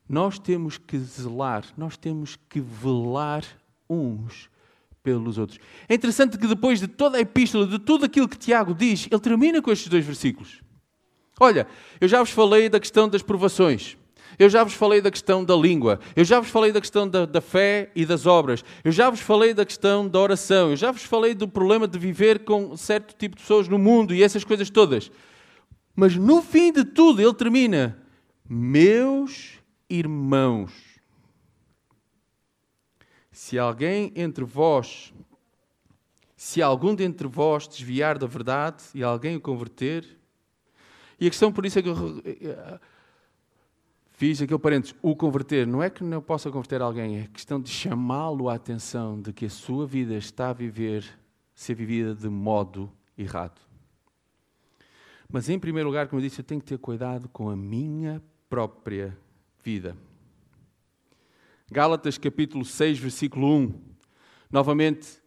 Nós 0.09 0.39
temos 0.39 0.79
que 0.79 0.99
zelar, 0.99 1.65
nós 1.77 1.97
temos 1.97 2.37
que 2.49 2.61
velar 2.61 3.45
uns 3.89 4.49
pelos 5.03 5.37
outros. 5.37 5.59
É 5.89 5.95
interessante 5.95 6.39
que 6.39 6.47
depois 6.47 6.81
de 6.81 6.89
toda 6.89 7.19
a 7.19 7.21
epístola, 7.21 7.67
de 7.67 7.79
tudo 7.79 8.07
aquilo 8.07 8.29
que 8.29 8.39
Tiago 8.39 8.75
diz, 8.75 9.07
ele 9.11 9.21
termina 9.21 9.61
com 9.61 9.71
estes 9.71 9.89
dois 9.89 10.05
versículos. 10.05 10.63
Olha, 11.39 11.67
eu 12.01 12.09
já 12.09 12.21
vos 12.21 12.31
falei 12.31 12.69
da 12.69 12.81
questão 12.81 13.09
das 13.09 13.23
provações. 13.23 13.99
Eu 14.39 14.49
já 14.49 14.65
vos 14.65 14.75
falei 14.75 15.01
da 15.01 15.11
questão 15.11 15.45
da 15.45 15.55
língua. 15.55 16.01
Eu 16.17 16.25
já 16.25 16.41
vos 16.41 16.51
falei 16.51 16.73
da 16.73 16.81
questão 16.81 17.09
da, 17.09 17.27
da, 17.27 17.41
fé 17.41 17.91
e 17.95 18.05
das 18.05 18.27
obras. 18.27 18.65
Eu 18.83 18.93
já 18.93 19.11
vos 19.11 19.21
falei 19.21 19.55
da 19.55 19.65
questão 19.65 20.09
da 20.09 20.19
oração. 20.19 20.71
Eu 20.71 20.77
já 20.77 20.91
vos 20.91 21.05
falei 21.05 21.35
do 21.35 21.49
problema 21.49 21.87
de 21.87 21.99
viver 21.99 22.41
com 22.41 22.77
certo 22.77 23.15
tipo 23.17 23.37
de 23.37 23.43
pessoas 23.43 23.69
no 23.69 23.79
mundo 23.79 24.15
e 24.15 24.23
essas 24.23 24.45
coisas 24.45 24.71
todas. 24.71 25.11
Mas 25.95 26.17
no 26.17 26.43
fim 26.43 26.73
de 26.73 26.85
tudo, 26.85 27.23
ele 27.23 27.35
termina: 27.35 27.99
Meus 28.49 29.59
irmãos, 29.89 30.73
se 33.31 33.59
alguém 33.59 34.13
entre 34.15 34.45
vós, 34.45 35.13
se 36.37 36.61
algum 36.61 36.95
dentre 36.95 37.27
vós 37.27 37.67
desviar 37.67 38.19
da 38.19 38.27
verdade 38.27 38.85
e 38.95 39.03
alguém 39.03 39.37
o 39.37 39.41
converter, 39.41 40.05
e 41.19 41.27
a 41.27 41.31
questão 41.31 41.53
por 41.53 41.65
isso 41.65 41.79
é 41.79 41.83
que 41.83 41.89
eu 41.89 42.23
fiz 44.15 44.41
aquele 44.41 44.59
parênteses, 44.59 44.95
o 45.03 45.15
converter, 45.15 45.67
não 45.67 45.83
é 45.83 45.91
que 45.91 46.03
não 46.03 46.23
possa 46.23 46.51
converter 46.51 46.81
alguém, 46.81 47.19
é 47.19 47.29
questão 47.33 47.61
de 47.61 47.69
chamá-lo 47.71 48.49
à 48.49 48.55
atenção 48.55 49.21
de 49.21 49.33
que 49.33 49.47
a 49.47 49.51
sua 49.51 49.87
vida 49.87 50.15
está 50.15 50.51
a 50.51 50.53
viver, 50.53 51.05
ser 51.55 51.75
vivida 51.75 52.15
de 52.15 52.29
modo 52.29 52.91
errado. 53.19 53.61
Mas 55.31 55.49
em 55.49 55.59
primeiro 55.59 55.89
lugar, 55.89 56.07
como 56.07 56.21
eu 56.21 56.29
disse, 56.29 56.41
eu 56.41 56.45
tenho 56.45 56.61
que 56.61 56.67
ter 56.67 56.79
cuidado 56.79 57.29
com 57.29 57.51
a 57.51 57.57
minha 57.57 58.23
própria 58.49 59.17
vida. 59.63 59.97
Gálatas 61.71 62.17
capítulo 62.17 62.65
6, 62.65 62.99
versículo 62.99 63.49
1. 63.49 63.75
Novamente, 64.51 65.21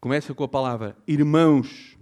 começa 0.00 0.32
com 0.32 0.44
a 0.44 0.48
palavra 0.48 0.96
irmãos. 1.06 1.98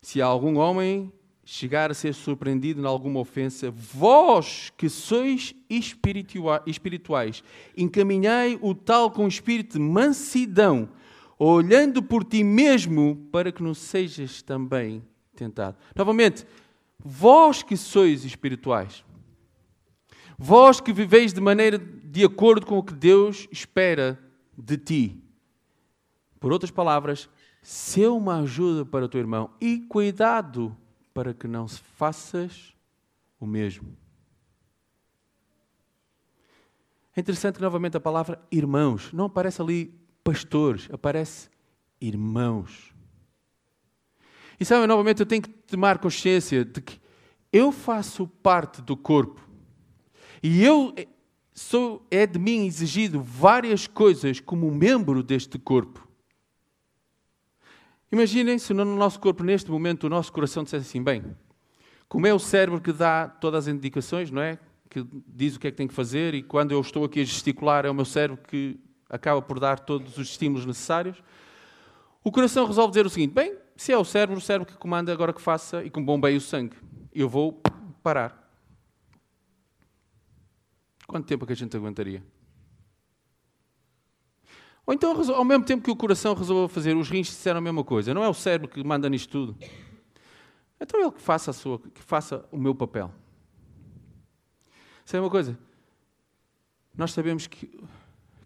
Se 0.00 0.22
há 0.22 0.26
algum 0.26 0.58
homem 0.58 1.12
chegar 1.52 1.90
a 1.90 1.94
ser 1.94 2.14
surpreendido 2.14 2.80
em 2.80 2.86
alguma 2.86 3.18
ofensa, 3.18 3.72
vós 3.72 4.72
que 4.76 4.88
sois 4.88 5.52
espirituais, 5.68 7.42
encaminhai 7.76 8.56
o 8.62 8.72
tal 8.72 9.10
com 9.10 9.26
espírito 9.26 9.76
de 9.76 9.84
mansidão, 9.84 10.88
olhando 11.36 12.04
por 12.04 12.22
ti 12.22 12.44
mesmo, 12.44 13.16
para 13.32 13.50
que 13.50 13.64
não 13.64 13.74
sejas 13.74 14.42
também 14.42 15.02
tentado. 15.34 15.76
Novamente, 15.96 16.46
vós 17.00 17.64
que 17.64 17.76
sois 17.76 18.24
espirituais, 18.24 19.04
vós 20.38 20.80
que 20.80 20.92
viveis 20.92 21.32
de 21.32 21.40
maneira 21.40 21.78
de 21.78 22.24
acordo 22.24 22.64
com 22.64 22.78
o 22.78 22.82
que 22.84 22.94
Deus 22.94 23.48
espera 23.50 24.16
de 24.56 24.78
ti. 24.78 25.24
Por 26.38 26.52
outras 26.52 26.70
palavras, 26.70 27.28
ser 27.60 28.06
uma 28.06 28.38
ajuda 28.38 28.86
para 28.86 29.06
o 29.06 29.08
teu 29.08 29.18
irmão 29.18 29.50
e 29.60 29.80
cuidado 29.80 30.76
para 31.20 31.34
que 31.34 31.46
não 31.46 31.68
faças 31.68 32.74
o 33.38 33.46
mesmo. 33.46 33.94
É 37.14 37.20
interessante 37.20 37.56
que 37.56 37.60
novamente 37.60 37.94
a 37.94 38.00
palavra 38.00 38.40
irmãos 38.50 39.12
não 39.12 39.26
aparece 39.26 39.60
ali 39.60 39.94
pastores, 40.24 40.88
aparece 40.90 41.50
irmãos. 42.00 42.94
E 44.58 44.64
sabe, 44.64 44.86
novamente, 44.86 45.20
eu 45.20 45.26
tenho 45.26 45.42
que 45.42 45.50
tomar 45.50 45.98
consciência 45.98 46.64
de 46.64 46.80
que 46.80 46.98
eu 47.52 47.70
faço 47.70 48.26
parte 48.26 48.80
do 48.80 48.96
corpo. 48.96 49.46
E 50.42 50.64
eu 50.64 50.94
sou, 51.52 52.06
é 52.10 52.26
de 52.26 52.38
mim 52.38 52.64
exigido 52.64 53.22
várias 53.22 53.86
coisas 53.86 54.40
como 54.40 54.70
membro 54.70 55.22
deste 55.22 55.58
corpo. 55.58 56.08
Imaginem 58.12 58.58
se 58.58 58.74
no 58.74 58.84
nosso 58.84 59.20
corpo, 59.20 59.44
neste 59.44 59.70
momento, 59.70 60.04
o 60.04 60.10
nosso 60.10 60.32
coração 60.32 60.64
dissesse 60.64 60.88
assim: 60.88 61.02
bem, 61.02 61.24
como 62.08 62.26
é 62.26 62.34
o 62.34 62.38
cérebro 62.38 62.80
que 62.80 62.92
dá 62.92 63.28
todas 63.28 63.68
as 63.68 63.74
indicações, 63.74 64.30
não 64.30 64.42
é? 64.42 64.58
Que 64.88 65.06
diz 65.28 65.54
o 65.54 65.60
que 65.60 65.68
é 65.68 65.70
que 65.70 65.76
tem 65.76 65.86
que 65.86 65.94
fazer, 65.94 66.34
e 66.34 66.42
quando 66.42 66.72
eu 66.72 66.80
estou 66.80 67.04
aqui 67.04 67.20
a 67.20 67.24
gesticular, 67.24 67.86
é 67.86 67.90
o 67.90 67.94
meu 67.94 68.04
cérebro 68.04 68.42
que 68.48 68.80
acaba 69.08 69.40
por 69.40 69.60
dar 69.60 69.78
todos 69.78 70.18
os 70.18 70.30
estímulos 70.30 70.66
necessários. 70.66 71.22
O 72.24 72.32
coração 72.32 72.66
resolve 72.66 72.90
dizer 72.90 73.06
o 73.06 73.10
seguinte: 73.10 73.32
bem, 73.32 73.56
se 73.76 73.92
é 73.92 73.98
o 73.98 74.04
cérebro, 74.04 74.38
o 74.38 74.40
cérebro 74.40 74.66
que 74.66 74.76
comanda 74.76 75.12
agora 75.12 75.32
que 75.32 75.40
faça 75.40 75.84
e 75.84 75.90
que 75.90 76.00
bombeie 76.00 76.36
o 76.36 76.40
sangue. 76.40 76.76
Eu 77.14 77.28
vou 77.28 77.60
parar. 78.02 78.36
Quanto 81.06 81.26
tempo 81.26 81.44
é 81.44 81.46
que 81.46 81.52
a 81.52 81.56
gente 81.56 81.76
aguentaria? 81.76 82.22
Ou 84.90 84.94
então, 84.94 85.12
ao 85.36 85.44
mesmo 85.44 85.64
tempo 85.64 85.84
que 85.84 85.90
o 85.92 85.94
coração 85.94 86.34
resolveu 86.34 86.66
fazer, 86.66 86.96
os 86.96 87.08
rins 87.08 87.28
disseram 87.28 87.58
a 87.58 87.60
mesma 87.60 87.84
coisa. 87.84 88.12
Não 88.12 88.24
é 88.24 88.28
o 88.28 88.34
cérebro 88.34 88.66
que 88.66 88.82
manda 88.82 89.08
nisto 89.08 89.30
tudo. 89.30 89.56
Então 90.80 91.00
ele 91.00 91.12
que 91.12 91.20
faça, 91.20 91.52
a 91.52 91.54
sua, 91.54 91.78
que 91.78 92.02
faça 92.02 92.44
o 92.50 92.58
meu 92.58 92.74
papel. 92.74 93.08
Sabe 95.04 95.22
uma 95.22 95.30
coisa? 95.30 95.56
Nós 96.92 97.12
sabemos 97.12 97.46
que 97.46 97.70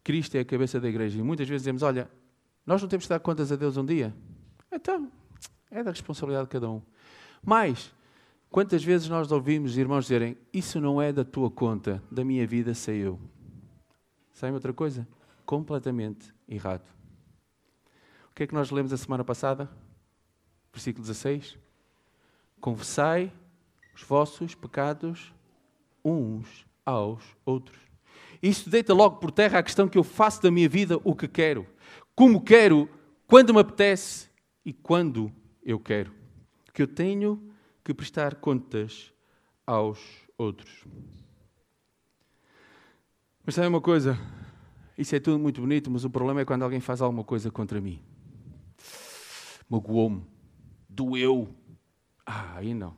Cristo 0.02 0.34
é 0.34 0.40
a 0.40 0.44
cabeça 0.44 0.78
da 0.78 0.86
igreja 0.86 1.18
e 1.18 1.22
muitas 1.22 1.48
vezes 1.48 1.62
dizemos: 1.62 1.82
olha, 1.82 2.10
nós 2.66 2.82
não 2.82 2.90
temos 2.90 3.06
que 3.06 3.08
dar 3.08 3.20
contas 3.20 3.50
a 3.50 3.56
Deus 3.56 3.78
um 3.78 3.86
dia. 3.86 4.14
Então, 4.70 5.10
é 5.70 5.82
da 5.82 5.92
responsabilidade 5.92 6.44
de 6.44 6.50
cada 6.50 6.68
um. 6.68 6.82
Mas, 7.42 7.90
quantas 8.50 8.84
vezes 8.84 9.08
nós 9.08 9.32
ouvimos 9.32 9.78
irmãos 9.78 10.02
dizerem: 10.02 10.36
Isso 10.52 10.78
não 10.78 11.00
é 11.00 11.10
da 11.10 11.24
tua 11.24 11.50
conta, 11.50 12.02
da 12.10 12.22
minha 12.22 12.46
vida 12.46 12.74
sei 12.74 12.98
eu. 12.98 13.18
Sabe 14.34 14.52
outra 14.52 14.74
coisa? 14.74 15.08
Completamente 15.46 16.33
errado. 16.48 16.88
O 18.30 18.34
que 18.34 18.42
é 18.42 18.46
que 18.46 18.54
nós 18.54 18.70
lemos 18.70 18.92
a 18.92 18.96
semana 18.96 19.24
passada? 19.24 19.70
Versículo 20.72 21.06
16. 21.06 21.56
Confessai 22.60 23.32
os 23.94 24.02
vossos 24.02 24.54
pecados 24.54 25.32
uns 26.04 26.66
aos 26.84 27.22
outros. 27.44 27.78
Isto 28.42 28.68
deita 28.68 28.92
logo 28.92 29.16
por 29.16 29.30
terra 29.30 29.58
a 29.58 29.62
questão 29.62 29.88
que 29.88 29.96
eu 29.96 30.04
faço 30.04 30.42
da 30.42 30.50
minha 30.50 30.68
vida 30.68 31.00
o 31.04 31.14
que 31.14 31.28
quero, 31.28 31.66
como 32.14 32.42
quero, 32.42 32.88
quando 33.26 33.54
me 33.54 33.60
apetece 33.60 34.28
e 34.64 34.72
quando 34.72 35.32
eu 35.62 35.78
quero. 35.78 36.12
Que 36.72 36.82
eu 36.82 36.86
tenho 36.86 37.54
que 37.82 37.94
prestar 37.94 38.34
contas 38.34 39.12
aos 39.66 39.98
outros. 40.36 40.84
Mas 43.44 43.54
sabe 43.54 43.68
uma 43.68 43.80
coisa? 43.80 44.18
Isso 44.96 45.14
é 45.16 45.20
tudo 45.20 45.38
muito 45.38 45.60
bonito, 45.60 45.90
mas 45.90 46.04
o 46.04 46.10
problema 46.10 46.40
é 46.40 46.44
quando 46.44 46.62
alguém 46.62 46.80
faz 46.80 47.02
alguma 47.02 47.24
coisa 47.24 47.50
contra 47.50 47.80
mim. 47.80 48.00
Magoou-me. 49.68 50.24
Doeu. 50.88 51.54
Ah, 52.24 52.56
aí 52.56 52.72
não. 52.72 52.96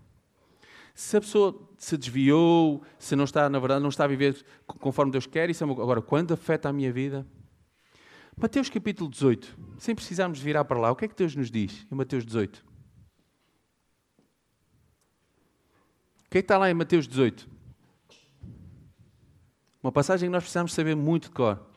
Se 0.95 1.17
a 1.17 1.21
pessoa 1.21 1.69
se 1.77 1.97
desviou, 1.97 2.83
se 2.99 3.17
não 3.17 3.25
está, 3.25 3.49
na 3.49 3.59
verdade, 3.59 3.83
não 3.83 3.89
está 3.89 4.05
a 4.05 4.09
viver 4.09 4.45
conforme 4.67 5.13
Deus 5.13 5.27
quer, 5.27 5.51
isso 5.51 5.63
é 5.63 5.67
uma... 5.67 5.75
agora, 5.75 6.01
quando 6.01 6.33
afeta 6.33 6.69
a 6.69 6.73
minha 6.73 6.93
vida, 6.93 7.27
Mateus 8.37 8.69
capítulo 8.69 9.11
18, 9.11 9.59
sem 9.79 9.95
precisarmos 9.95 10.39
virar 10.39 10.65
para 10.65 10.79
lá, 10.79 10.91
o 10.91 10.97
que 10.97 11.07
é 11.07 11.09
que 11.09 11.15
Deus 11.15 11.35
nos 11.35 11.51
diz 11.51 11.87
em 11.91 11.95
Mateus 11.95 12.25
18? 12.25 12.65
O 16.27 16.31
que 16.31 16.39
é 16.39 16.43
que 16.43 16.45
está 16.45 16.59
lá 16.59 16.71
em 16.71 16.75
Mateus 16.75 17.09
18? 17.09 17.49
Uma 19.83 19.93
passagem 19.93 20.29
que 20.29 20.33
nós 20.33 20.43
precisamos 20.43 20.73
saber 20.73 20.95
muito 20.95 21.25
de 21.25 21.31
cor. 21.31 21.76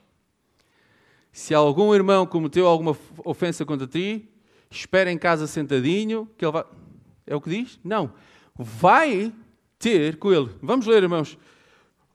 Se 1.32 1.54
algum 1.54 1.94
irmão 1.94 2.26
cometeu 2.26 2.68
alguma 2.68 2.98
ofensa 3.24 3.65
contra 3.65 3.88
ti, 3.88 4.28
espera 4.70 5.12
em 5.12 5.18
casa 5.18 5.48
sentadinho, 5.48 6.30
que 6.38 6.46
ele 6.46 6.52
vai. 6.52 6.65
É 7.26 7.36
o 7.36 7.42
que 7.42 7.50
diz? 7.50 7.80
Não. 7.84 8.12
Vai 8.56 9.32
ter 9.78 10.18
com 10.18 10.32
ele. 10.32 10.50
Vamos 10.62 10.86
ler, 10.86 11.04
irmãos. 11.04 11.38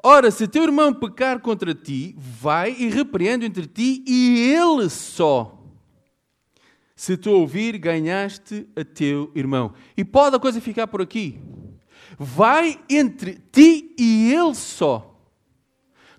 Ora, 0.03 0.31
se 0.31 0.47
teu 0.47 0.65
irmão 0.65 0.93
pecar 0.93 1.41
contra 1.41 1.75
ti, 1.75 2.15
vai 2.19 2.77
e 2.79 2.89
repreende 2.91 3.47
entre 3.47 3.67
ti 3.67 4.05
e 4.07 4.53
ele 4.53 4.91
só. 4.91 5.59
Se 6.95 7.17
tu 7.17 7.31
ouvir, 7.31 7.79
ganhaste 7.79 8.69
a 8.77 8.85
teu 8.85 9.33
irmão. 9.35 9.73
E 9.97 10.05
pode 10.05 10.37
a 10.37 10.39
coisa 10.39 10.61
ficar 10.61 10.87
por 10.87 11.01
aqui. 11.01 11.41
Vai 12.19 12.79
entre 12.89 13.41
ti 13.51 13.95
e 13.99 14.33
ele 14.33 14.55
só. 14.55 15.14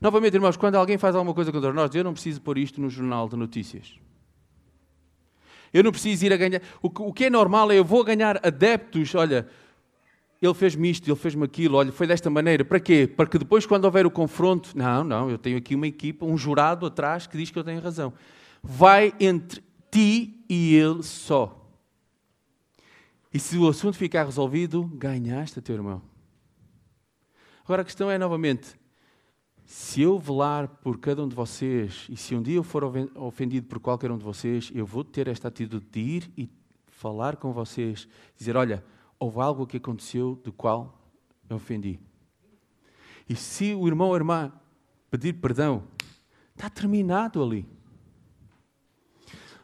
Novamente, 0.06 0.36
irmãos, 0.36 0.56
quando 0.56 0.76
alguém 0.76 1.00
faz 1.00 1.16
alguma 1.16 1.34
coisa 1.34 1.52
contra 1.52 1.74
nós, 1.74 1.96
eu 1.96 2.04
não 2.04 2.14
preciso 2.14 2.40
pôr 2.40 2.60
isto 2.60 2.80
no 2.80 2.92
jornal 2.92 3.28
de 3.28 3.36
notícias. 3.36 3.96
Eu 5.74 5.84
não 5.84 5.92
preciso 5.92 6.28
ir 6.28 6.32
a 6.32 6.38
ganhar. 6.38 6.62
O 6.80 7.12
que 7.12 7.26
é 7.26 7.30
normal 7.32 7.72
é 7.72 7.80
eu 7.80 7.84
vou 7.84 8.04
ganhar 8.04 8.40
adeptos. 8.46 9.16
Olha, 9.16 9.48
ele 10.40 10.54
fez-me 10.54 10.92
isto, 10.92 11.10
ele 11.10 11.16
fez-me 11.16 11.44
aquilo, 11.44 11.76
olha, 11.78 11.92
foi 11.92 12.06
desta 12.06 12.30
maneira. 12.30 12.64
Para 12.64 12.80
quê? 12.80 13.08
Para 13.08 13.26
que 13.26 13.40
depois, 13.40 13.66
quando 13.66 13.86
houver 13.86 14.06
o 14.06 14.12
confronto, 14.12 14.78
não, 14.78 15.04
não, 15.04 15.28
eu 15.28 15.40
tenho 15.40 15.58
aqui 15.58 15.74
uma 15.74 15.88
equipa, 15.88 16.24
um 16.24 16.38
jurado 16.38 16.86
atrás 16.86 17.26
que 17.26 17.36
diz 17.36 17.50
que 17.50 17.58
eu 17.58 17.64
tenho 17.64 17.82
razão. 17.82 18.14
Vai 18.62 19.12
entre 19.20 19.64
ti 19.90 20.46
e 20.48 20.76
ele 20.76 21.02
só. 21.02 21.68
E 23.34 23.40
se 23.40 23.58
o 23.58 23.68
assunto 23.68 23.98
ficar 23.98 24.26
resolvido, 24.26 24.84
ganhaste 24.94 25.60
teu 25.62 25.74
irmão. 25.74 26.00
Agora 27.64 27.82
a 27.82 27.86
questão 27.86 28.12
é 28.12 28.20
novamente: 28.20 28.85
se 29.66 30.02
eu 30.02 30.20
velar 30.20 30.68
por 30.68 31.00
cada 31.00 31.24
um 31.24 31.28
de 31.28 31.36
vocês 31.36 32.08
e 32.10 32.16
se 32.16 32.36
um 32.36 32.42
dia 32.42 32.56
eu 32.56 32.64
for 32.64 32.84
ofendido 33.16 33.68
por 33.68 33.80
qualquer 33.80 34.12
um 34.12 34.18
de 34.18 34.24
vocês, 34.24 34.72
eu 34.74 34.86
vou 34.86 35.04
ter 35.04 35.28
esta 35.28 35.48
atitude 35.48 35.86
de 35.92 36.00
ir 36.00 36.32
e 36.38 36.50
falar 36.88 37.36
com 37.36 37.52
vocês, 37.52 38.08
dizer: 38.38 38.56
olha 38.56 38.84
houve 39.20 39.40
algo 39.40 39.66
que 39.66 39.78
aconteceu 39.78 40.40
do 40.44 40.52
qual 40.52 41.00
eu 41.50 41.56
ofendi. 41.56 42.00
E 43.28 43.36
se 43.36 43.74
o 43.74 43.88
irmão 43.88 44.10
ou 44.10 44.14
a 44.14 44.18
irmã 44.18 44.54
pedir 45.10 45.34
perdão, 45.34 45.84
está 46.56 46.70
terminado 46.70 47.42
ali. 47.42 47.66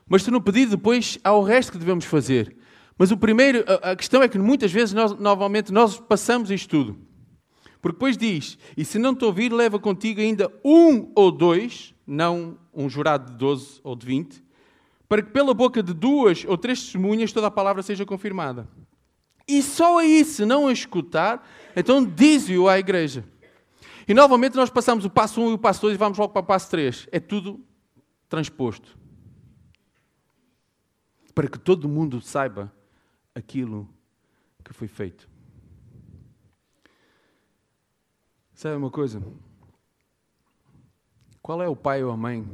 Mas 0.07 0.23
se 0.23 0.31
não 0.31 0.41
pedir, 0.41 0.67
depois 0.67 1.19
há 1.23 1.31
o 1.33 1.43
resto 1.43 1.71
que 1.71 1.77
devemos 1.77 2.05
fazer. 2.05 2.55
Mas 2.97 3.11
o 3.11 3.17
primeiro, 3.17 3.63
a, 3.81 3.95
questão 3.95 4.21
é 4.21 4.27
que 4.27 4.37
muitas 4.37 4.71
vezes, 4.71 4.93
nós, 4.93 5.17
novamente, 5.17 5.71
nós 5.71 5.99
passamos 5.99 6.51
isto 6.51 6.69
tudo. 6.69 6.99
Porque 7.81 7.95
depois 7.95 8.15
diz: 8.15 8.57
E 8.77 8.85
se 8.85 8.99
não 8.99 9.15
te 9.15 9.25
ouvir, 9.25 9.51
leva 9.51 9.79
contigo 9.79 10.21
ainda 10.21 10.51
um 10.63 11.11
ou 11.15 11.31
dois, 11.31 11.93
não 12.05 12.57
um 12.73 12.87
jurado 12.87 13.31
de 13.31 13.37
12 13.37 13.81
ou 13.83 13.95
de 13.95 14.05
20, 14.05 14.43
para 15.09 15.21
que 15.21 15.31
pela 15.31 15.53
boca 15.53 15.81
de 15.81 15.93
duas 15.93 16.45
ou 16.45 16.57
três 16.57 16.83
testemunhas 16.83 17.33
toda 17.33 17.47
a 17.47 17.51
palavra 17.51 17.81
seja 17.81 18.05
confirmada. 18.05 18.67
E 19.47 19.61
só 19.61 19.99
aí, 19.99 20.23
se 20.23 20.45
não 20.45 20.67
a 20.67 20.71
escutar, 20.71 21.45
então 21.75 22.05
diz-o 22.05 22.69
à 22.69 22.77
igreja. 22.79 23.25
E 24.07 24.13
novamente 24.13 24.55
nós 24.55 24.69
passamos 24.69 25.03
o 25.03 25.09
passo 25.09 25.41
1 25.41 25.45
um 25.45 25.51
e 25.51 25.53
o 25.53 25.57
passo 25.57 25.81
2 25.81 25.95
e 25.95 25.97
vamos 25.97 26.17
logo 26.17 26.31
para 26.31 26.41
o 26.41 26.45
passo 26.45 26.69
3. 26.69 27.07
É 27.11 27.19
tudo 27.19 27.59
transposto. 28.29 28.97
Para 31.33 31.47
que 31.47 31.57
todo 31.57 31.89
mundo 31.89 32.21
saiba 32.21 32.71
aquilo 33.33 33.89
que 34.63 34.73
foi 34.73 34.87
feito. 34.87 35.30
Sabe 38.61 38.75
uma 38.75 38.91
coisa? 38.91 39.19
Qual 41.41 41.63
é 41.63 41.67
o 41.67 41.75
pai 41.75 42.03
ou 42.03 42.11
a 42.11 42.15
mãe 42.15 42.47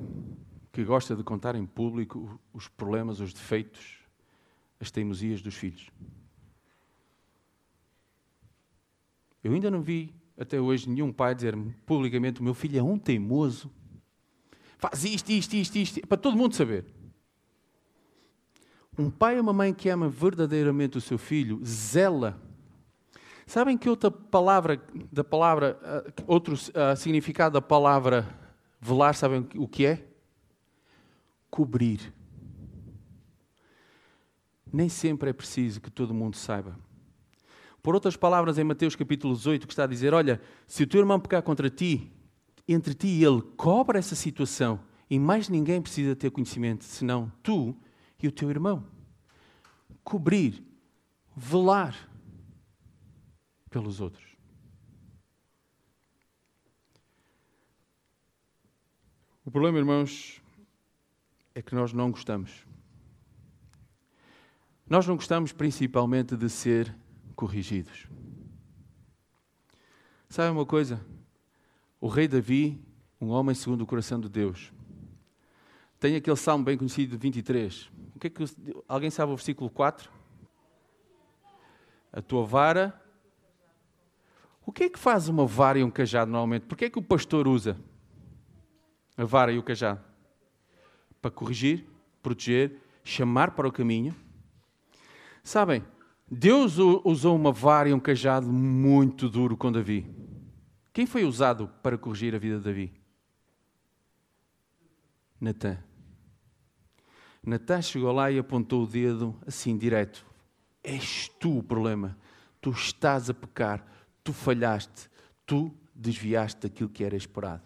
que 0.72 0.82
gosta 0.86 1.14
de 1.18 1.22
contar 1.22 1.54
em 1.54 1.66
público 1.66 2.40
os 2.54 2.70
problemas, 2.70 3.20
os 3.20 3.34
defeitos, 3.34 3.98
as 4.80 4.90
teimosias 4.90 5.42
dos 5.42 5.56
filhos? 5.56 5.92
Eu 9.44 9.52
ainda 9.52 9.70
não 9.70 9.82
vi 9.82 10.16
até 10.40 10.62
hoje 10.62 10.90
nenhum 10.90 11.12
pai 11.12 11.36
dizer 11.36 11.58
publicamente: 11.86 12.40
o 12.40 12.44
meu 12.46 12.54
filho 12.54 12.80
é 12.80 12.82
um 12.82 12.98
teimoso, 12.98 13.70
faz 14.78 15.04
isto, 15.04 15.30
isto, 15.30 15.56
isto, 15.58 15.76
isto, 15.76 16.08
para 16.08 16.18
todo 16.18 16.38
mundo 16.38 16.56
saber. 16.56 16.86
Um 18.98 19.12
pai 19.12 19.36
ou 19.36 19.44
uma 19.44 19.52
mãe 19.52 19.74
que 19.74 19.90
ama 19.90 20.08
verdadeiramente 20.08 20.98
o 20.98 21.02
seu 21.02 21.18
filho, 21.18 21.60
zela. 21.66 22.47
Sabem 23.48 23.78
que 23.78 23.90
outra 23.90 24.12
palavra, 24.12 24.84
da 25.10 25.24
palavra, 25.24 25.80
ah, 25.82 26.04
outro 26.28 26.54
uh, 26.54 26.98
significado 26.98 27.54
da 27.54 27.62
palavra 27.62 28.28
velar, 28.78 29.16
sabem 29.16 29.48
o 29.56 29.66
que 29.66 29.86
é? 29.86 30.06
Cobrir. 31.50 32.14
Nem 34.72 34.90
sempre 34.90 35.30
é 35.30 35.34
preciso 35.34 35.80
que 35.80 35.90
todo 35.90 36.14
mundo 36.14 36.36
saiba. 36.36 36.78
Por 37.82 37.96
outras 37.96 38.18
palavras, 38.18 38.58
em 38.58 38.66
Mateus 38.66 38.98
capítulo 38.98 39.34
18, 39.34 39.66
que 39.66 39.72
está 39.72 39.86
a 39.86 39.88
dizer: 39.88 40.14
Olha, 40.14 40.42
se 40.68 40.84
o 40.84 40.88
teu 40.88 41.00
irmão 41.00 41.18
pecar 41.18 41.42
contra 41.42 41.70
ti, 41.70 42.12
entre 42.68 42.94
ti 42.94 43.08
e 43.08 43.24
ele, 43.24 43.42
cobra 43.56 43.98
essa 43.98 44.14
situação 44.14 44.78
e 45.10 45.18
mais 45.18 45.48
ninguém 45.48 45.82
precisa 45.82 46.18
ter 46.18 46.32
conhecimento 46.32 46.84
senão 46.84 47.32
tu 47.42 47.74
e 48.22 48.28
o 48.28 48.32
teu 48.32 48.50
irmão. 48.50 48.84
Cobrir. 50.04 50.62
velar 51.34 51.96
pelos 53.70 54.02
outros. 54.02 54.26
O 59.46 59.52
problema, 59.52 59.78
irmãos, 59.78 60.42
é 61.56 61.62
que 61.62 61.74
nós 61.74 61.94
não 61.94 62.12
gostamos. 62.12 62.66
Nós 64.90 65.08
não 65.08 65.16
gostamos 65.16 65.52
principalmente 65.52 66.36
de 66.36 66.50
ser 66.50 66.94
corrigidos. 67.36 68.08
Sabe 70.30 70.52
uma 70.52 70.66
coisa? 70.66 71.00
O 72.00 72.08
rei 72.08 72.28
Davi, 72.28 72.80
um 73.20 73.30
homem 73.30 73.56
segundo 73.56 73.82
o 73.82 73.88
coração 73.88 74.20
de 74.20 74.28
Deus, 74.28 74.72
tem 76.00 76.16
aquele 76.16 76.36
salmo 76.36 76.64
bem 76.64 76.78
conhecido, 76.78 77.18
23. 77.18 77.90
O 78.16 78.20
que 78.20 78.28
é 78.28 78.30
que 78.30 78.44
alguém 78.88 79.10
sabe 79.10 79.32
o 79.32 79.36
versículo 79.36 79.70
4? 79.70 80.12
A 82.12 82.22
tua 82.22 82.46
vara. 82.46 83.07
O 84.68 84.72
que 84.74 84.84
é 84.84 84.90
que 84.90 85.00
faz 85.00 85.30
uma 85.30 85.46
vara 85.46 85.80
e 85.80 85.84
um 85.84 85.90
cajado 85.90 86.30
normalmente? 86.30 86.66
Por 86.66 86.78
que 86.78 86.84
é 86.84 86.90
que 86.90 87.00
o 87.00 87.02
pastor 87.02 87.48
usa 87.48 87.78
a 89.16 89.24
vara 89.24 89.54
e 89.54 89.58
o 89.58 89.64
cajado? 89.64 90.02
Para 91.22 91.32
corrigir, 91.32 91.86
proteger, 92.22 92.76
chamar 93.02 93.52
para 93.52 93.66
o 93.66 93.72
caminho. 93.72 94.14
Sabem, 95.42 95.86
Deus 96.30 96.78
usou 96.78 97.34
uma 97.34 97.54
vara 97.54 97.88
e 97.88 97.94
um 97.94 98.00
cajado 98.00 98.52
muito 98.52 99.30
duro 99.30 99.56
com 99.56 99.72
Davi. 99.72 100.06
Quem 100.92 101.06
foi 101.06 101.24
usado 101.24 101.70
para 101.82 101.98
corrigir 101.98 102.36
a 102.36 102.38
vida 102.38 102.58
de 102.58 102.66
Davi? 102.66 102.94
Natã. 105.40 105.78
Natã 107.42 107.82
chegou 107.82 108.12
lá 108.12 108.30
e 108.30 108.38
apontou 108.38 108.84
o 108.84 108.88
dedo 108.88 109.34
assim, 109.48 109.78
direto. 109.78 110.26
És 110.84 111.30
tu 111.40 111.60
o 111.60 111.64
problema. 111.64 112.18
Tu 112.60 112.70
estás 112.72 113.30
a 113.30 113.34
pecar. 113.34 113.97
Tu 114.28 114.34
falhaste. 114.34 115.10
Tu 115.46 115.74
desviaste 115.96 116.68
daquilo 116.68 116.90
que 116.90 117.02
era 117.02 117.16
esperado. 117.16 117.64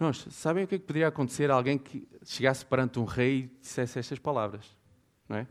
Nós, 0.00 0.26
sabem 0.30 0.64
o 0.64 0.66
que 0.66 0.76
é 0.76 0.78
que 0.78 0.86
poderia 0.86 1.08
acontecer 1.08 1.50
a 1.50 1.54
alguém 1.54 1.76
que 1.76 2.08
chegasse 2.24 2.64
perante 2.64 2.98
um 2.98 3.04
rei 3.04 3.40
e 3.40 3.60
dissesse 3.60 3.98
estas 3.98 4.18
palavras? 4.18 4.64
Não 5.28 5.36
é? 5.36 5.46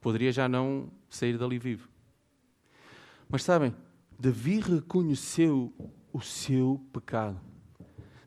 Poderia 0.00 0.30
já 0.30 0.48
não 0.48 0.88
sair 1.10 1.36
dali 1.36 1.58
vivo. 1.58 1.88
Mas 3.28 3.42
sabem, 3.42 3.74
Davi 4.16 4.60
reconheceu 4.60 5.74
o 6.12 6.20
seu 6.20 6.80
pecado. 6.92 7.40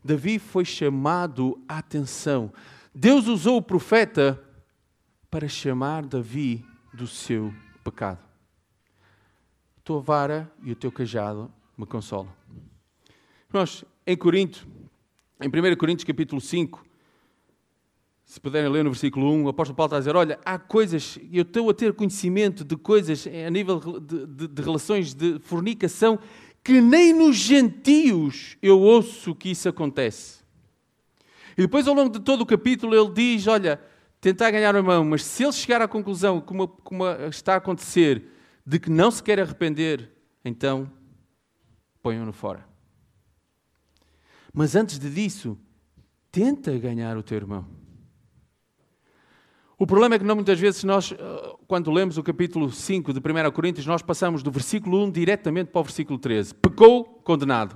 Davi 0.03 0.39
foi 0.39 0.65
chamado 0.65 1.63
à 1.69 1.77
atenção. 1.77 2.51
Deus 2.93 3.27
usou 3.27 3.55
o 3.55 3.61
profeta 3.61 4.37
para 5.31 5.47
chamar 5.47 6.05
Davi 6.05 6.65
do 6.93 7.07
seu 7.07 7.53
pecado. 7.81 8.28
Tua 9.89 10.01
vara 10.01 10.51
e 10.63 10.71
o 10.71 10.75
teu 10.75 10.91
cajado 10.91 11.51
me 11.75 11.83
consolam. 11.83 12.31
Nós, 13.51 13.83
em 14.05 14.15
Corinto, 14.15 14.67
em 15.41 15.47
1 15.47 15.75
Coríntios 15.77 16.03
capítulo 16.03 16.39
5, 16.39 16.85
se 18.23 18.39
puderem 18.39 18.69
ler 18.69 18.83
no 18.83 18.91
versículo 18.91 19.33
1, 19.33 19.45
o 19.45 19.49
apóstolo 19.49 19.75
Paulo 19.75 19.87
está 19.87 19.95
a 19.95 19.99
dizer: 19.99 20.15
Olha, 20.15 20.39
há 20.45 20.59
coisas, 20.59 21.17
eu 21.33 21.41
estou 21.41 21.71
a 21.71 21.73
ter 21.73 21.91
conhecimento 21.93 22.63
de 22.63 22.77
coisas 22.77 23.25
a 23.25 23.49
nível 23.49 23.79
de, 23.99 24.27
de, 24.27 24.47
de 24.47 24.61
relações 24.61 25.15
de 25.15 25.39
fornicação 25.39 26.19
que 26.63 26.79
nem 26.81 27.11
nos 27.11 27.35
gentios 27.35 28.57
eu 28.61 28.79
ouço 28.79 29.33
que 29.33 29.49
isso 29.49 29.67
acontece. 29.67 30.43
E 31.57 31.63
depois, 31.63 31.87
ao 31.87 31.95
longo 31.95 32.11
de 32.11 32.19
todo 32.19 32.41
o 32.41 32.45
capítulo, 32.45 32.93
ele 32.93 33.11
diz: 33.11 33.47
Olha, 33.47 33.81
tentar 34.21 34.51
ganhar 34.51 34.75
a 34.75 34.83
mão, 34.83 35.03
mas 35.03 35.25
se 35.25 35.43
ele 35.43 35.51
chegar 35.51 35.81
à 35.81 35.87
conclusão, 35.87 36.39
como, 36.39 36.67
como 36.67 37.09
está 37.27 37.55
a 37.55 37.57
acontecer, 37.57 38.37
de 38.69 38.77
que 38.77 38.91
não 38.91 39.09
se 39.09 39.23
quer 39.23 39.39
arrepender, 39.39 40.11
então 40.45 40.91
ponham-no 42.03 42.31
fora. 42.31 42.69
Mas 44.53 44.75
antes 44.75 44.99
disso, 44.99 45.57
tenta 46.31 46.77
ganhar 46.77 47.17
o 47.17 47.23
teu 47.23 47.37
irmão. 47.37 47.65
O 49.75 49.87
problema 49.87 50.13
é 50.13 50.19
que 50.19 50.23
não 50.23 50.35
muitas 50.35 50.59
vezes 50.59 50.83
nós, 50.83 51.11
eh, 51.11 51.55
quando 51.67 51.89
lemos 51.89 52.19
o 52.19 52.23
capítulo 52.23 52.71
5 52.71 53.11
de 53.11 53.19
1 53.19 53.51
Coríntios, 53.51 53.87
nós 53.87 54.03
passamos 54.03 54.43
do 54.43 54.51
versículo 54.51 55.03
1 55.03 55.09
diretamente 55.13 55.71
para 55.71 55.81
o 55.81 55.83
versículo 55.83 56.19
13. 56.19 56.53
Pecou, 56.53 57.05
condenado. 57.23 57.75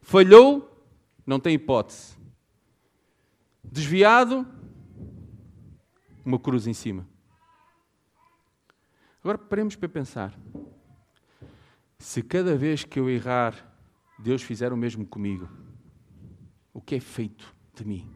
Falhou, 0.00 0.74
não 1.26 1.38
tem 1.38 1.54
hipótese. 1.54 2.16
Desviado, 3.62 4.46
uma 6.24 6.38
cruz 6.38 6.66
em 6.66 6.72
cima. 6.72 7.12
Agora 9.24 9.38
paremos 9.38 9.74
para 9.74 9.88
pensar. 9.88 10.38
Se 11.98 12.22
cada 12.22 12.54
vez 12.54 12.84
que 12.84 13.00
eu 13.00 13.08
errar, 13.08 13.74
Deus 14.18 14.42
fizer 14.42 14.70
o 14.70 14.76
mesmo 14.76 15.06
comigo, 15.06 15.48
o 16.74 16.80
que 16.80 16.96
é 16.96 17.00
feito 17.00 17.56
de 17.74 17.86
mim? 17.86 18.06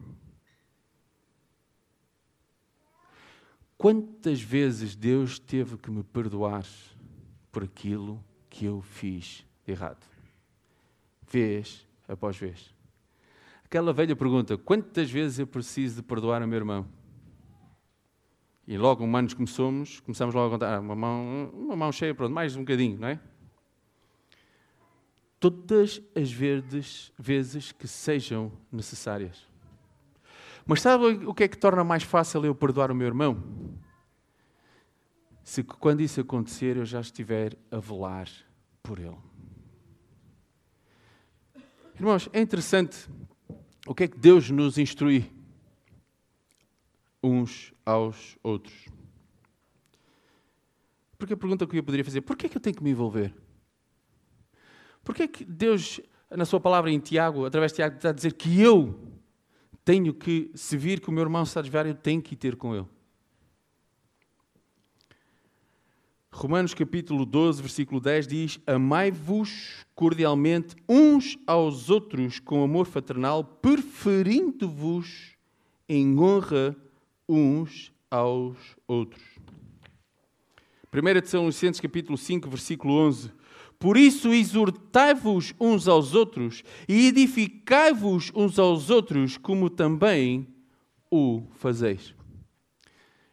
Quantas 3.75 4.39
vezes 4.39 4.95
Deus 4.95 5.39
teve 5.39 5.77
que 5.77 5.89
me 5.89 6.03
perdoar 6.03 6.63
por 7.51 7.63
aquilo 7.63 8.23
que 8.47 8.65
eu 8.65 8.79
fiz 8.79 9.43
errado? 9.67 10.05
Vez 11.27 11.87
após 12.07 12.37
vez. 12.37 12.71
Aquela 13.65 13.91
velha 13.91 14.15
pergunta: 14.15 14.55
quantas 14.59 15.09
vezes 15.09 15.39
eu 15.39 15.47
preciso 15.47 15.95
de 15.95 16.03
perdoar 16.03 16.43
o 16.43 16.47
meu 16.47 16.57
irmão? 16.57 16.98
E 18.69 18.77
logo, 18.77 19.03
humanos 19.03 19.33
como 19.33 19.47
somos, 19.47 19.99
começamos 20.01 20.35
logo 20.35 20.49
a 20.49 20.51
contar: 20.51 20.75
ah, 20.75 20.79
uma, 20.79 20.95
mão, 20.95 21.49
uma 21.55 21.75
mão 21.75 21.91
cheia, 21.91 22.13
pronto, 22.13 22.31
mais 22.31 22.55
um 22.55 22.59
bocadinho, 22.59 22.99
não 22.99 23.07
é? 23.07 23.19
Todas 25.39 25.99
as 26.15 26.31
verdes 26.31 27.11
vezes 27.17 27.71
que 27.71 27.87
sejam 27.87 28.51
necessárias. 28.71 29.43
Mas 30.67 30.81
sabe 30.81 31.03
o 31.03 31.33
que 31.33 31.45
é 31.45 31.47
que 31.47 31.57
torna 31.57 31.83
mais 31.83 32.03
fácil 32.03 32.45
eu 32.45 32.53
perdoar 32.53 32.91
o 32.91 32.95
meu 32.95 33.07
irmão? 33.07 33.43
Se 35.43 35.63
quando 35.63 36.01
isso 36.01 36.21
acontecer 36.21 36.77
eu 36.77 36.85
já 36.85 37.01
estiver 37.01 37.57
a 37.71 37.79
velar 37.79 38.29
por 38.83 38.99
ele. 38.99 39.17
Irmãos, 41.95 42.29
é 42.31 42.39
interessante 42.39 43.09
o 43.87 43.95
que 43.95 44.03
é 44.03 44.07
que 44.07 44.19
Deus 44.19 44.51
nos 44.51 44.77
instrui 44.77 45.38
uns 47.23 47.73
aos 47.85 48.37
outros. 48.41 48.85
Porque 51.17 51.33
a 51.33 51.37
pergunta 51.37 51.67
que 51.67 51.77
eu 51.77 51.83
poderia 51.83 52.05
fazer, 52.05 52.21
por 52.21 52.37
que 52.37 52.45
é 52.45 52.49
que 52.49 52.57
eu 52.57 52.61
tenho 52.61 52.75
que 52.75 52.83
me 52.83 52.91
envolver? 52.91 53.35
Por 55.03 55.13
que 55.13 55.23
é 55.23 55.27
que 55.27 55.43
Deus, 55.43 55.99
na 56.29 56.45
sua 56.45 56.59
palavra 56.59 56.89
em 56.89 56.99
Tiago, 56.99 57.45
através 57.45 57.71
de 57.71 57.77
Tiago, 57.77 57.97
está 57.97 58.09
a 58.09 58.13
dizer 58.13 58.33
que 58.33 58.61
eu 58.61 58.97
tenho 59.83 60.13
que, 60.13 60.51
se 60.53 60.77
vir 60.77 61.01
que 61.01 61.09
o 61.09 61.11
meu 61.11 61.23
irmão 61.23 61.43
está 61.43 61.59
a 61.59 61.63
desviar, 61.63 61.85
eu 61.85 61.95
tenho 61.95 62.21
que 62.21 62.35
ir 62.35 62.37
ter 62.37 62.55
com 62.55 62.75
ele. 62.75 62.87
Romanos 66.31 66.73
capítulo 66.73 67.25
12, 67.25 67.61
versículo 67.61 67.99
10 67.99 68.27
diz: 68.27 68.59
Amai-vos 68.65 69.85
cordialmente 69.93 70.75
uns 70.87 71.37
aos 71.45 71.89
outros 71.89 72.39
com 72.39 72.63
amor 72.63 72.85
fraternal, 72.85 73.43
preferindo-vos 73.43 75.35
em 75.87 76.17
honra 76.17 76.77
uns 77.29 77.93
aos 78.09 78.57
outros. 78.87 79.23
1 80.91 81.21
Tessalonicenses 81.21 81.79
capítulo 81.79 82.17
5, 82.17 82.49
versículo 82.49 82.95
11 82.95 83.39
por 83.79 83.95
isso, 83.95 84.33
exortai-vos 84.33 85.55
uns 85.57 85.87
aos 85.87 86.13
outros 86.13 86.63
e 86.87 87.07
edificai-vos 87.07 88.29
uns 88.35 88.59
aos 88.59 88.89
outros, 88.89 89.37
como 89.37 89.69
também 89.69 90.53
o 91.09 91.43
fazeis. 91.55 92.13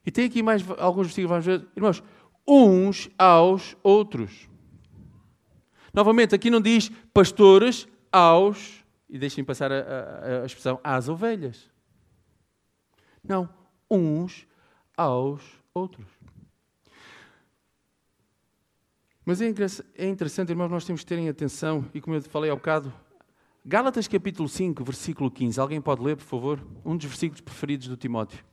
E 0.06 0.10
tem 0.12 0.26
aqui 0.26 0.44
mais 0.44 0.64
alguns 0.78 1.08
versículos, 1.08 1.44
vamos. 1.44 1.66
Irmãos, 1.74 2.02
uns 2.46 3.10
aos 3.18 3.76
outros. 3.82 4.48
Novamente, 5.92 6.32
aqui 6.32 6.48
não 6.48 6.60
diz 6.60 6.90
pastores 7.12 7.88
aos, 8.12 8.84
e 9.10 9.18
deixem 9.18 9.42
passar 9.42 9.72
a, 9.72 9.78
a, 9.78 10.42
a 10.42 10.46
expressão, 10.46 10.78
às 10.84 11.08
ovelhas. 11.08 11.68
Não, 13.24 13.48
uns 13.90 14.46
aos 14.96 15.42
outros. 15.74 16.06
Mas 19.24 19.40
é, 19.40 19.52
é 19.94 20.08
interessante, 20.08 20.50
irmãos, 20.50 20.68
nós 20.68 20.84
temos 20.84 21.00
que 21.00 21.06
terem 21.06 21.28
atenção, 21.28 21.84
e 21.92 22.00
como 22.00 22.16
eu 22.16 22.22
falei 22.22 22.50
há 22.50 22.54
bocado, 22.54 22.92
Gálatas 23.68 24.06
capítulo 24.06 24.48
5, 24.48 24.84
versículo 24.84 25.28
15. 25.28 25.58
Alguém 25.58 25.80
pode 25.80 26.00
ler, 26.00 26.16
por 26.16 26.22
favor? 26.22 26.64
Um 26.84 26.96
dos 26.96 27.06
versículos 27.06 27.40
preferidos 27.40 27.88
do 27.88 27.96
Timóteo. 27.96 28.44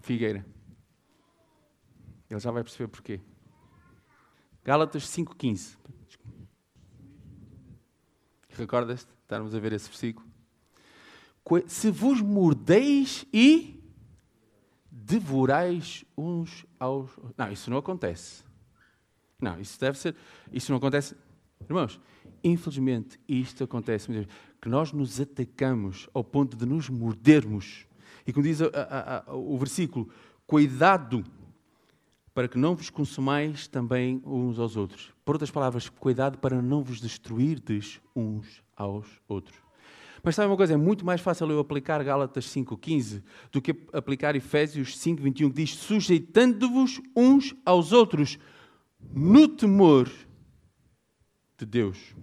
Figueira. 0.00 0.46
Ele 2.30 2.40
já 2.40 2.50
vai 2.50 2.62
perceber 2.62 2.88
porquê. 2.88 3.20
Gálatas 4.64 5.04
5,15. 5.04 5.76
Recordas-te? 8.50 9.12
Estarmos 9.22 9.54
a 9.54 9.60
ver 9.60 9.74
esse 9.74 9.88
versículo. 9.88 10.26
Se 11.66 11.90
vos 11.90 12.22
mordeis 12.22 13.26
e 13.30 13.77
devorais 15.08 16.04
uns 16.16 16.66
aos. 16.78 17.10
Não, 17.36 17.50
isso 17.50 17.70
não 17.70 17.78
acontece. 17.78 18.44
Não, 19.40 19.58
isso 19.58 19.80
deve 19.80 19.98
ser. 19.98 20.14
Isso 20.52 20.70
não 20.70 20.76
acontece. 20.76 21.16
Irmãos, 21.62 21.98
infelizmente 22.44 23.18
isto 23.26 23.64
acontece. 23.64 24.08
Que 24.60 24.68
nós 24.68 24.92
nos 24.92 25.18
atacamos 25.18 26.08
ao 26.12 26.22
ponto 26.22 26.56
de 26.56 26.66
nos 26.66 26.90
mordermos. 26.90 27.86
E 28.26 28.32
como 28.32 28.44
diz 28.44 28.60
a, 28.60 28.66
a, 28.66 29.30
a, 29.30 29.34
o 29.34 29.56
versículo, 29.56 30.10
cuidado 30.46 31.24
para 32.34 32.46
que 32.46 32.58
não 32.58 32.76
vos 32.76 32.90
consumais 32.90 33.66
também 33.66 34.22
uns 34.26 34.58
aos 34.58 34.76
outros. 34.76 35.10
Por 35.24 35.36
outras 35.36 35.50
palavras, 35.50 35.88
cuidado 35.88 36.38
para 36.38 36.60
não 36.60 36.84
vos 36.84 37.00
destruirdes 37.00 38.00
uns 38.14 38.62
aos 38.76 39.06
outros. 39.26 39.67
Mas 40.22 40.34
sabe 40.34 40.48
uma 40.48 40.56
coisa? 40.56 40.74
É 40.74 40.76
muito 40.76 41.04
mais 41.04 41.20
fácil 41.20 41.50
eu 41.50 41.58
aplicar 41.58 42.02
Gálatas 42.02 42.46
5,15 42.46 43.22
do 43.52 43.60
que 43.60 43.74
aplicar 43.92 44.34
Efésios 44.36 44.96
5,21, 44.98 45.48
que 45.48 45.50
diz: 45.50 45.74
sujeitando-vos 45.74 47.00
uns 47.14 47.54
aos 47.64 47.92
outros 47.92 48.38
no 49.14 49.48
temor 49.48 50.10
de 51.56 51.66
Deus. 51.66 52.14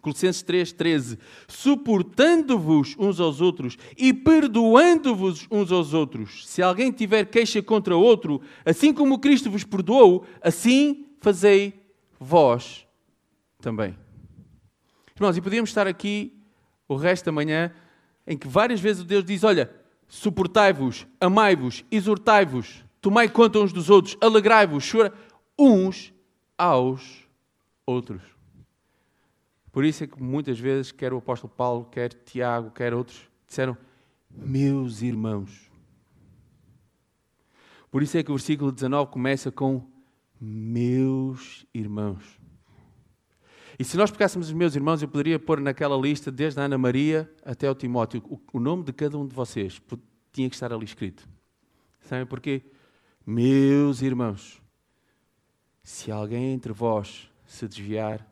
Colossenses 0.00 0.44
3,13: 0.44 1.18
suportando-vos 1.48 2.94
uns 2.96 3.18
aos 3.18 3.40
outros 3.40 3.76
e 3.96 4.12
perdoando-vos 4.12 5.48
uns 5.50 5.72
aos 5.72 5.92
outros. 5.92 6.46
Se 6.46 6.62
alguém 6.62 6.92
tiver 6.92 7.26
queixa 7.26 7.60
contra 7.60 7.96
outro, 7.96 8.40
assim 8.64 8.92
como 8.92 9.18
Cristo 9.18 9.50
vos 9.50 9.64
perdoou, 9.64 10.24
assim 10.40 11.06
fazei 11.20 11.74
vós 12.20 12.86
também. 13.60 13.96
Irmãos, 15.16 15.36
e 15.36 15.40
podíamos 15.40 15.70
estar 15.70 15.86
aqui 15.86 16.35
o 16.88 16.96
resto 16.96 17.26
da 17.26 17.32
manhã 17.32 17.72
em 18.26 18.36
que 18.36 18.48
várias 18.48 18.80
vezes 18.80 19.04
Deus 19.04 19.24
diz: 19.24 19.44
Olha, 19.44 19.70
suportai-vos, 20.08 21.06
amai-vos, 21.20 21.84
exortai-vos, 21.90 22.84
tomai 23.00 23.28
conta 23.28 23.58
uns 23.58 23.72
dos 23.72 23.90
outros, 23.90 24.16
alegrai-vos, 24.20 24.88
chora 24.90 25.12
uns 25.58 26.12
aos 26.58 27.24
outros. 27.84 28.22
Por 29.70 29.84
isso 29.84 30.04
é 30.04 30.06
que 30.06 30.22
muitas 30.22 30.58
vezes, 30.58 30.90
quer 30.90 31.12
o 31.12 31.18
apóstolo 31.18 31.52
Paulo, 31.54 31.84
quer 31.84 32.12
Tiago, 32.12 32.70
quer 32.70 32.94
outros, 32.94 33.28
disseram: 33.46 33.76
Meus 34.30 35.02
irmãos. 35.02 35.70
Por 37.90 38.02
isso 38.02 38.18
é 38.18 38.22
que 38.22 38.30
o 38.30 38.34
versículo 38.34 38.72
19 38.72 39.10
começa 39.10 39.50
com 39.50 39.82
Meus 40.40 41.64
irmãos. 41.72 42.38
E 43.78 43.84
se 43.84 43.96
nós 43.96 44.10
pegássemos 44.10 44.48
os 44.48 44.54
meus 44.54 44.74
irmãos, 44.74 45.02
eu 45.02 45.08
poderia 45.08 45.38
pôr 45.38 45.60
naquela 45.60 45.96
lista, 45.96 46.30
desde 46.32 46.58
a 46.60 46.64
Ana 46.64 46.78
Maria 46.78 47.30
até 47.44 47.70
o 47.70 47.74
Timóteo, 47.74 48.22
o 48.52 48.58
nome 48.58 48.84
de 48.84 48.92
cada 48.92 49.18
um 49.18 49.26
de 49.26 49.34
vocês 49.34 49.80
tinha 50.32 50.48
que 50.48 50.56
estar 50.56 50.72
ali 50.72 50.84
escrito. 50.84 51.28
Sabem 52.00 52.24
porquê? 52.24 52.62
Meus 53.26 54.00
irmãos, 54.02 54.62
se 55.82 56.10
alguém 56.10 56.52
entre 56.52 56.72
vós 56.72 57.30
se 57.46 57.68
desviar, 57.68 58.26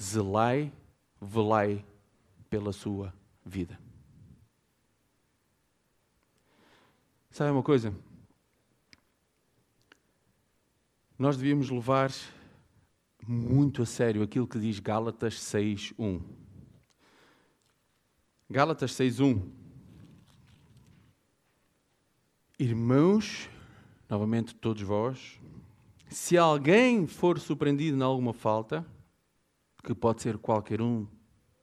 zelai, 0.00 0.72
velai 1.20 1.84
pela 2.50 2.72
sua 2.72 3.12
vida. 3.44 3.78
Sabe 7.30 7.50
uma 7.50 7.62
coisa? 7.62 7.94
Nós 11.18 11.36
devíamos 11.36 11.70
levar 11.70 12.10
muito 13.26 13.82
a 13.82 13.86
sério 13.86 14.22
aquilo 14.22 14.46
que 14.46 14.58
diz 14.58 14.78
Gálatas 14.78 15.34
6:1. 15.34 16.20
Gálatas 18.50 18.92
6:1. 18.92 19.40
Irmãos, 22.58 23.48
novamente 24.08 24.54
todos 24.54 24.82
vós, 24.82 25.40
se 26.08 26.36
alguém 26.36 27.06
for 27.06 27.38
surpreendido 27.38 27.96
em 27.96 28.02
alguma 28.02 28.32
falta, 28.32 28.86
que 29.82 29.94
pode 29.94 30.22
ser 30.22 30.38
qualquer 30.38 30.80
um 30.80 31.06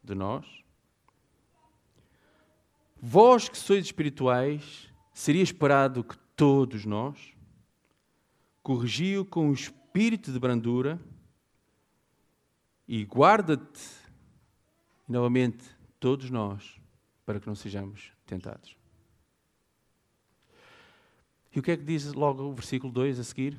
de 0.04 0.14
nós. 0.14 0.46
Vós 3.02 3.48
que 3.48 3.58
sois 3.58 3.86
espirituais, 3.86 4.90
seria 5.14 5.42
esperado 5.42 6.04
que 6.04 6.18
todos 6.36 6.86
nós 6.86 7.34
corrigiu 8.62 9.26
com 9.26 9.50
o 9.50 9.54
espírito 9.54 10.34
de 10.34 10.40
brandura 10.40 11.00
e 12.92 13.04
guarda-te, 13.04 13.88
novamente, 15.08 15.64
todos 16.00 16.32
nós, 16.32 16.82
para 17.24 17.40
que 17.40 17.46
não 17.46 17.54
sejamos 17.54 18.12
tentados. 18.26 18.76
E 21.56 21.60
o 21.60 21.62
que 21.62 21.70
é 21.70 21.78
que 21.78 21.84
diz 21.84 22.12
logo 22.14 22.42
o 22.42 22.54
versículo 22.56 22.92
2 22.92 23.20
a 23.20 23.24
seguir? 23.24 23.56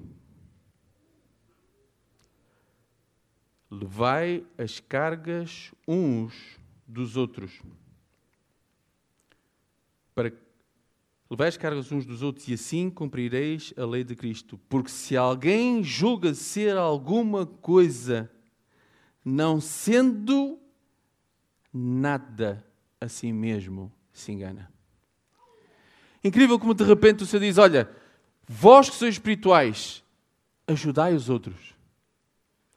Levai 3.70 4.44
as 4.58 4.80
cargas 4.80 5.72
uns 5.86 6.58
dos 6.84 7.16
outros. 7.16 7.62
Para 10.12 10.32
Levai 11.30 11.46
as 11.46 11.56
cargas 11.56 11.92
uns 11.92 12.04
dos 12.04 12.20
outros 12.20 12.48
e 12.48 12.54
assim 12.54 12.90
cumprireis 12.90 13.72
a 13.76 13.84
lei 13.84 14.02
de 14.02 14.16
Cristo. 14.16 14.58
Porque 14.68 14.90
se 14.90 15.16
alguém 15.16 15.84
julga 15.84 16.34
ser 16.34 16.76
alguma 16.76 17.46
coisa, 17.46 18.28
não 19.24 19.60
sendo 19.60 20.58
nada 21.72 22.64
a 23.00 23.08
si 23.08 23.32
mesmo, 23.32 23.92
se 24.12 24.32
engana. 24.32 24.70
Incrível 26.22 26.58
como 26.58 26.74
de 26.74 26.84
repente 26.84 27.22
o 27.22 27.26
Senhor 27.26 27.42
diz: 27.42 27.58
Olha, 27.58 27.90
vós 28.46 28.90
que 28.90 28.96
sois 28.96 29.14
espirituais, 29.14 30.04
ajudai 30.66 31.14
os 31.14 31.28
outros. 31.28 31.74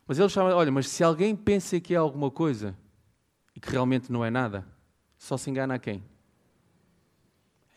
Mas 0.08 0.20
ele 0.20 0.30
chama, 0.30 0.54
olha, 0.54 0.72
mas 0.72 0.88
se 0.90 1.04
alguém 1.04 1.36
pensa 1.36 1.80
que 1.80 1.94
é 1.94 1.98
alguma 1.98 2.30
coisa 2.30 2.78
e 3.56 3.60
que 3.60 3.70
realmente 3.70 4.12
não 4.12 4.24
é 4.24 4.30
nada, 4.30 4.66
só 5.18 5.38
se 5.38 5.50
engana 5.50 5.76
a 5.76 5.80
quem? 5.80 6.04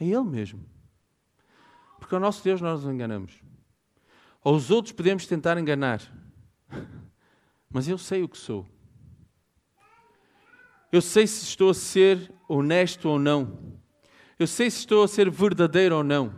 É 0.00 0.04
ele 0.04 0.24
mesmo. 0.24 0.64
Porque 1.98 2.14
ao 2.14 2.20
nosso 2.20 2.42
Deus 2.42 2.60
nós 2.60 2.82
nos 2.82 2.92
enganamos. 2.92 3.40
Aos 4.44 4.70
outros 4.70 4.92
podemos 4.92 5.26
tentar 5.26 5.56
enganar. 5.58 6.02
Mas 7.70 7.88
eu 7.88 7.98
sei 7.98 8.22
o 8.22 8.28
que 8.28 8.38
sou. 8.38 8.66
Eu 10.90 11.02
sei 11.02 11.26
se 11.26 11.44
estou 11.44 11.70
a 11.70 11.74
ser 11.74 12.32
honesto 12.48 13.08
ou 13.08 13.18
não. 13.18 13.76
Eu 14.38 14.46
sei 14.46 14.70
se 14.70 14.78
estou 14.78 15.02
a 15.02 15.08
ser 15.08 15.30
verdadeiro 15.30 15.96
ou 15.96 16.04
não. 16.04 16.32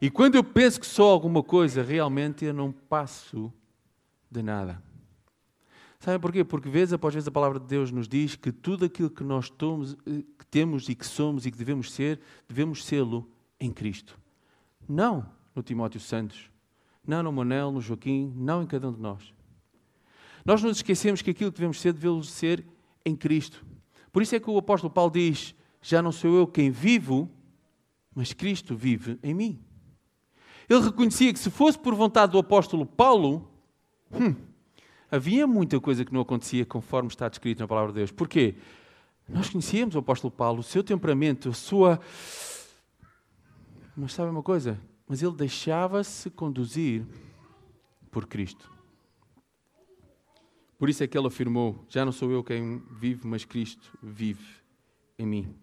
E 0.00 0.10
quando 0.10 0.34
eu 0.34 0.44
penso 0.44 0.80
que 0.80 0.86
sou 0.86 1.10
alguma 1.10 1.42
coisa, 1.42 1.82
realmente 1.82 2.44
eu 2.44 2.52
não 2.52 2.70
passo 2.72 3.52
de 4.30 4.42
nada. 4.42 4.82
Sabem 5.98 6.20
porquê? 6.20 6.44
Porque 6.44 6.68
vez 6.68 6.92
após 6.92 7.14
vez 7.14 7.26
a 7.26 7.30
palavra 7.30 7.58
de 7.58 7.66
Deus 7.66 7.90
nos 7.90 8.06
diz 8.06 8.36
que 8.36 8.52
tudo 8.52 8.84
aquilo 8.84 9.10
que 9.10 9.24
nós 9.24 9.48
tomos, 9.48 9.94
que 10.04 10.46
temos 10.50 10.88
e 10.88 10.94
que 10.94 11.06
somos 11.06 11.46
e 11.46 11.50
que 11.50 11.58
devemos 11.58 11.92
ser, 11.92 12.20
devemos 12.46 12.84
sê-lo 12.84 13.28
em 13.58 13.72
Cristo. 13.72 14.18
Não 14.88 15.26
no 15.54 15.62
Timóteo 15.62 15.98
Santos, 15.98 16.50
não 17.06 17.22
no 17.22 17.32
Manel, 17.32 17.70
no 17.70 17.80
Joaquim, 17.80 18.32
não 18.36 18.62
em 18.62 18.66
cada 18.66 18.88
um 18.88 18.92
de 18.92 19.00
nós. 19.00 19.35
Nós 20.46 20.62
nos 20.62 20.78
esquecemos 20.78 21.20
que 21.20 21.30
aquilo 21.30 21.50
que 21.50 21.58
devemos 21.58 21.80
ser, 21.80 21.92
devemos 21.92 22.30
ser 22.30 22.64
em 23.04 23.14
Cristo. 23.14 23.66
Por 24.12 24.22
isso 24.22 24.34
é 24.34 24.40
que 24.40 24.48
o 24.48 24.56
apóstolo 24.56 24.92
Paulo 24.92 25.10
diz: 25.10 25.54
Já 25.82 26.00
não 26.00 26.12
sou 26.12 26.34
eu 26.36 26.46
quem 26.46 26.70
vivo, 26.70 27.28
mas 28.14 28.32
Cristo 28.32 28.74
vive 28.74 29.18
em 29.22 29.34
mim. 29.34 29.60
Ele 30.68 30.80
reconhecia 30.80 31.32
que 31.32 31.38
se 31.38 31.50
fosse 31.50 31.78
por 31.78 31.94
vontade 31.94 32.32
do 32.32 32.38
apóstolo 32.38 32.86
Paulo, 32.86 33.50
Hum, 34.12 34.34
havia 35.10 35.46
muita 35.46 35.80
coisa 35.80 36.04
que 36.04 36.12
não 36.12 36.20
acontecia 36.20 36.64
conforme 36.64 37.08
está 37.08 37.28
descrito 37.28 37.60
na 37.60 37.68
palavra 37.68 37.92
de 37.92 37.98
Deus. 37.98 38.12
Porquê? 38.12 38.54
Nós 39.28 39.48
conhecíamos 39.50 39.94
o 39.94 39.98
apóstolo 39.98 40.30
Paulo, 40.30 40.60
o 40.60 40.62
seu 40.62 40.84
temperamento, 40.84 41.48
a 41.48 41.52
sua. 41.52 42.00
Mas 43.96 44.12
sabe 44.12 44.30
uma 44.30 44.42
coisa? 44.42 44.80
Mas 45.08 45.22
ele 45.22 45.34
deixava-se 45.34 46.30
conduzir 46.30 47.04
por 48.10 48.26
Cristo. 48.26 48.75
Por 50.78 50.88
isso 50.88 51.02
é 51.02 51.06
que 51.06 51.16
ele 51.16 51.26
afirmou: 51.26 51.84
Já 51.88 52.04
não 52.04 52.12
sou 52.12 52.30
eu 52.30 52.44
quem 52.44 52.78
vive, 52.90 53.26
mas 53.26 53.44
Cristo 53.44 53.96
vive 54.02 54.46
em 55.18 55.26
mim. 55.26 55.56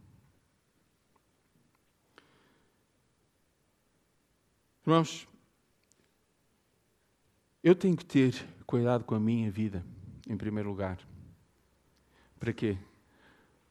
Irmãos, 4.86 5.28
eu 7.64 7.74
tenho 7.74 7.96
que 7.96 8.06
ter 8.06 8.46
cuidado 8.66 9.06
com 9.06 9.16
a 9.16 9.20
minha 9.20 9.50
vida, 9.50 9.86
em 10.28 10.36
primeiro 10.36 10.68
lugar. 10.68 11.00
Para 12.38 12.52
quê? 12.52 12.78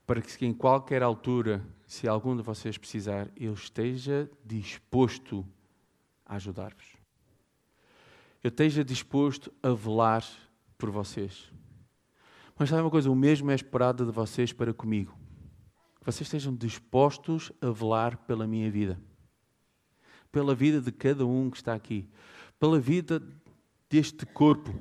Para 0.07 0.23
que 0.23 0.47
em 0.47 0.55
qualquer 0.55 1.03
altura, 1.03 1.63
se 1.87 2.09
algum 2.09 2.35
de 2.35 2.43
vocês 2.43 2.79
precisar, 2.79 3.29
eu 3.37 3.53
esteja 3.53 4.31
disposto 4.43 5.47
a 6.25 6.37
ajudar-vos. 6.37 6.97
Eu 8.43 8.49
esteja 8.49 8.83
disposto 8.83 9.53
a 9.63 9.71
velar 9.71 10.25
por 10.83 10.91
vocês. 10.91 11.49
Mas 12.59 12.69
sabe 12.69 12.83
uma 12.83 12.91
coisa? 12.91 13.09
O 13.09 13.15
mesmo 13.15 13.53
é 13.53 13.55
esperado 13.55 14.05
de 14.05 14.11
vocês 14.11 14.53
para 14.53 14.75
comigo. 14.75 15.17
Que 16.01 16.07
vocês 16.07 16.23
estejam 16.23 16.53
dispostos 16.53 17.53
a 17.61 17.71
velar 17.71 18.17
pela 18.27 18.49
minha 18.49 18.69
vida. 18.69 19.01
pela 20.33 20.57
vida 20.57 20.81
de 20.81 20.91
cada 20.91 21.25
um 21.25 21.49
que 21.51 21.59
está 21.59 21.73
aqui, 21.75 22.09
pela 22.59 22.81
vida 22.81 23.23
deste 23.89 24.27
corpo. 24.27 24.75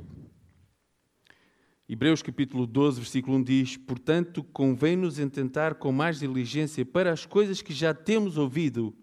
Hebreus 1.87 2.23
capítulo 2.23 2.65
12, 2.65 3.01
versículo 3.01 3.37
1 3.37 3.43
diz: 3.43 3.77
Portanto, 3.77 4.43
convém-nos 4.45 5.19
intentar 5.19 5.75
com 5.75 5.91
mais 5.91 6.19
diligência 6.19 6.83
para 6.83 7.11
as 7.11 7.27
coisas 7.27 7.61
que 7.61 7.73
já 7.73 7.93
temos 7.93 8.39
ouvido, 8.39 8.95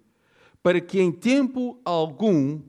para 0.63 0.81
que 0.81 0.99
em 0.99 1.13
tempo 1.13 1.81
algum 1.85 2.61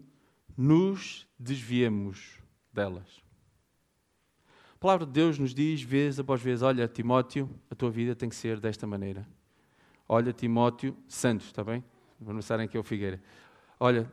nos 0.55 1.25
desviemos 1.39 2.37
delas. 2.71 3.28
A 4.79 4.81
palavra 4.81 5.05
de 5.05 5.11
Deus 5.11 5.37
nos 5.37 5.53
diz, 5.53 5.81
vez 5.81 6.21
após 6.21 6.41
vez: 6.41 6.61
Olha, 6.61 6.87
Timóteo, 6.87 7.49
a 7.69 7.75
tua 7.75 7.91
vida 7.91 8.15
tem 8.15 8.29
que 8.29 8.35
ser 8.35 8.61
desta 8.61 8.87
maneira. 8.87 9.27
Olha, 10.07 10.31
Timóteo, 10.31 10.95
Santos, 11.05 11.47
está 11.47 11.61
bem? 11.65 11.83
Vamos 12.17 12.31
começar 12.31 12.57
aqui 12.61 12.77
ao 12.77 12.83
Figueira. 12.83 13.21
Olha, 13.77 14.09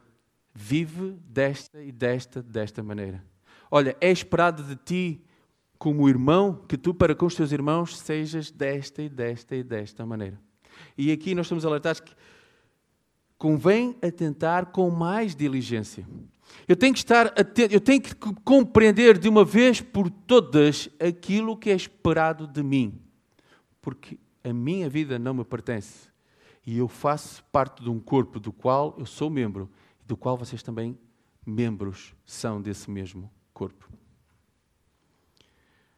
vive 0.52 1.12
desta 1.24 1.80
e 1.80 1.92
desta, 1.92 2.42
desta 2.42 2.82
maneira. 2.82 3.22
Olha, 3.70 3.96
é 4.00 4.10
esperado 4.10 4.64
de 4.64 4.74
ti, 4.74 5.24
como 5.78 6.08
irmão, 6.08 6.64
que 6.68 6.76
tu, 6.76 6.92
para 6.92 7.14
com 7.14 7.26
os 7.26 7.36
teus 7.36 7.52
irmãos, 7.52 7.96
sejas 7.96 8.50
desta 8.50 9.00
e 9.02 9.08
desta 9.08 9.54
e 9.54 9.62
desta 9.62 10.04
maneira. 10.04 10.36
E 10.98 11.12
aqui 11.12 11.32
nós 11.32 11.46
estamos 11.46 11.64
alertados 11.64 12.00
que 12.00 12.12
convém 13.38 13.96
atentar 14.02 14.66
com 14.66 14.90
mais 14.90 15.32
diligência. 15.32 16.04
Eu 16.68 16.76
tenho 16.76 16.92
que 16.92 16.98
estar 16.98 17.26
atento, 17.28 17.72
eu 17.72 17.80
tenho 17.80 18.00
que 18.00 18.14
compreender 18.14 19.18
de 19.18 19.28
uma 19.28 19.44
vez 19.44 19.80
por 19.80 20.10
todas 20.10 20.88
aquilo 20.98 21.56
que 21.56 21.70
é 21.70 21.74
esperado 21.74 22.46
de 22.46 22.62
mim. 22.62 23.00
Porque 23.80 24.18
a 24.42 24.52
minha 24.52 24.88
vida 24.88 25.18
não 25.18 25.34
me 25.34 25.44
pertence 25.44 26.08
e 26.66 26.78
eu 26.78 26.88
faço 26.88 27.44
parte 27.44 27.82
de 27.82 27.88
um 27.88 28.00
corpo 28.00 28.40
do 28.40 28.52
qual 28.52 28.94
eu 28.98 29.06
sou 29.06 29.30
membro 29.30 29.70
e 30.02 30.06
do 30.06 30.16
qual 30.16 30.36
vocês 30.36 30.62
também 30.62 30.98
membros 31.46 32.12
são 32.24 32.60
desse 32.60 32.90
mesmo 32.90 33.30
corpo. 33.54 33.88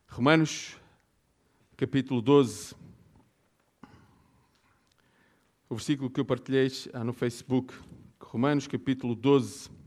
Romanos 0.06 0.76
capítulo 1.76 2.20
12, 2.20 2.74
o 5.70 5.74
versículo 5.74 6.10
que 6.10 6.20
eu 6.20 6.24
partilhei 6.24 6.68
no 7.04 7.12
Facebook. 7.12 7.74
Romanos 8.20 8.66
capítulo 8.66 9.14
12. 9.14 9.77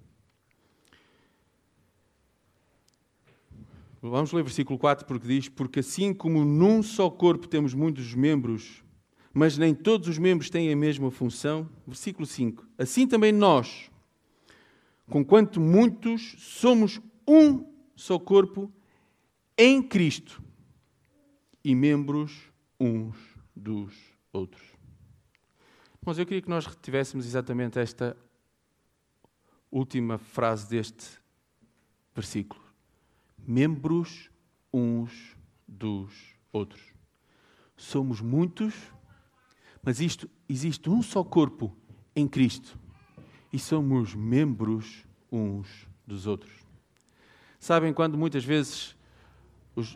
Vamos 4.01 4.31
ler 4.31 4.43
versículo 4.43 4.79
4 4.79 5.05
porque 5.05 5.27
diz: 5.27 5.47
Porque 5.47 5.81
assim 5.81 6.13
como 6.13 6.43
num 6.43 6.81
só 6.81 7.09
corpo 7.09 7.47
temos 7.47 7.73
muitos 7.73 8.15
membros, 8.15 8.83
mas 9.31 9.57
nem 9.57 9.75
todos 9.75 10.07
os 10.07 10.17
membros 10.17 10.49
têm 10.49 10.71
a 10.71 10.75
mesma 10.75 11.11
função. 11.11 11.69
Versículo 11.85 12.25
5. 12.25 12.65
Assim 12.79 13.07
também 13.07 13.31
nós, 13.31 13.91
conquanto 15.07 15.61
muitos, 15.61 16.35
somos 16.39 16.99
um 17.27 17.63
só 17.95 18.17
corpo 18.17 18.71
em 19.55 19.83
Cristo 19.83 20.41
e 21.63 21.75
membros 21.75 22.51
uns 22.79 23.15
dos 23.55 23.93
outros. 24.33 24.63
Mas 26.03 26.17
eu 26.17 26.25
queria 26.25 26.41
que 26.41 26.49
nós 26.49 26.65
retivéssemos 26.65 27.27
exatamente 27.27 27.77
esta 27.77 28.17
última 29.71 30.17
frase 30.17 30.67
deste 30.67 31.19
versículo. 32.15 32.60
Membros 33.45 34.29
uns 34.73 35.35
dos 35.67 36.13
outros. 36.51 36.81
Somos 37.75 38.21
muitos 38.21 38.73
mas 39.83 39.99
isto, 39.99 40.29
existe 40.47 40.89
um 40.89 41.01
só 41.01 41.23
corpo 41.23 41.75
em 42.15 42.27
Cristo 42.27 42.77
e 43.51 43.57
somos 43.57 44.13
membros 44.13 45.05
uns 45.31 45.87
dos 46.05 46.27
outros. 46.27 46.51
Sabem 47.59 47.93
quando 47.93 48.17
muitas 48.17 48.43
vezes 48.45 48.95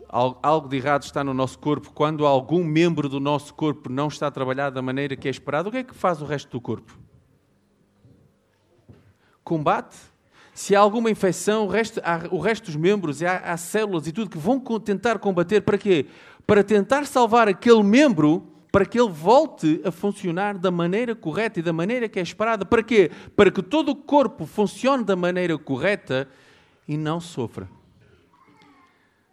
algo 0.08 0.68
de 0.68 0.76
errado 0.76 1.02
está 1.02 1.22
no 1.22 1.34
nosso 1.34 1.58
corpo, 1.58 1.92
quando 1.92 2.26
algum 2.26 2.64
membro 2.64 3.08
do 3.08 3.20
nosso 3.20 3.54
corpo 3.54 3.88
não 3.88 4.08
está 4.08 4.26
a 4.26 4.30
trabalhar 4.30 4.70
da 4.70 4.82
maneira 4.82 5.16
que 5.16 5.28
é 5.28 5.30
esperado, 5.30 5.68
o 5.68 5.72
que 5.72 5.78
é 5.78 5.84
que 5.84 5.94
faz 5.94 6.20
o 6.20 6.24
resto 6.24 6.50
do 6.50 6.60
corpo? 6.60 6.98
Combate. 9.44 9.96
Se 10.56 10.74
há 10.74 10.80
alguma 10.80 11.10
infecção, 11.10 11.66
o 11.66 11.68
resto, 11.68 12.00
o 12.30 12.38
resto 12.38 12.64
dos 12.64 12.76
membros, 12.76 13.22
há, 13.22 13.36
há 13.40 13.58
células 13.58 14.06
e 14.06 14.12
tudo 14.12 14.30
que 14.30 14.38
vão 14.38 14.58
tentar 14.80 15.18
combater 15.18 15.60
para 15.60 15.76
quê? 15.76 16.06
Para 16.46 16.64
tentar 16.64 17.04
salvar 17.04 17.46
aquele 17.46 17.82
membro 17.82 18.42
para 18.72 18.86
que 18.86 18.98
ele 18.98 19.10
volte 19.10 19.82
a 19.84 19.92
funcionar 19.92 20.56
da 20.56 20.70
maneira 20.70 21.14
correta 21.14 21.60
e 21.60 21.62
da 21.62 21.74
maneira 21.74 22.08
que 22.08 22.18
é 22.18 22.22
esperada. 22.22 22.64
Para 22.64 22.82
quê? 22.82 23.10
Para 23.36 23.50
que 23.50 23.62
todo 23.62 23.90
o 23.90 23.94
corpo 23.94 24.46
funcione 24.46 25.04
da 25.04 25.14
maneira 25.14 25.58
correta 25.58 26.26
e 26.88 26.96
não 26.96 27.20
sofra. 27.20 27.68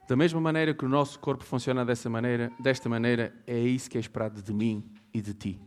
Da 0.05 0.17
mesma 0.17 0.41
maneira 0.41 0.73
que 0.73 0.83
o 0.83 0.89
nosso 0.89 1.17
corpo 1.19 1.45
funciona 1.45 1.85
dessa 1.85 2.09
maneira, 2.09 2.51
desta 2.59 2.89
maneira, 2.89 3.33
é 3.47 3.59
isso 3.59 3.89
que 3.89 3.97
é 3.97 4.01
esperado 4.01 4.41
de 4.41 4.53
mim 4.53 4.83
e 5.13 5.21
de 5.21 5.33
ti. 5.33 5.57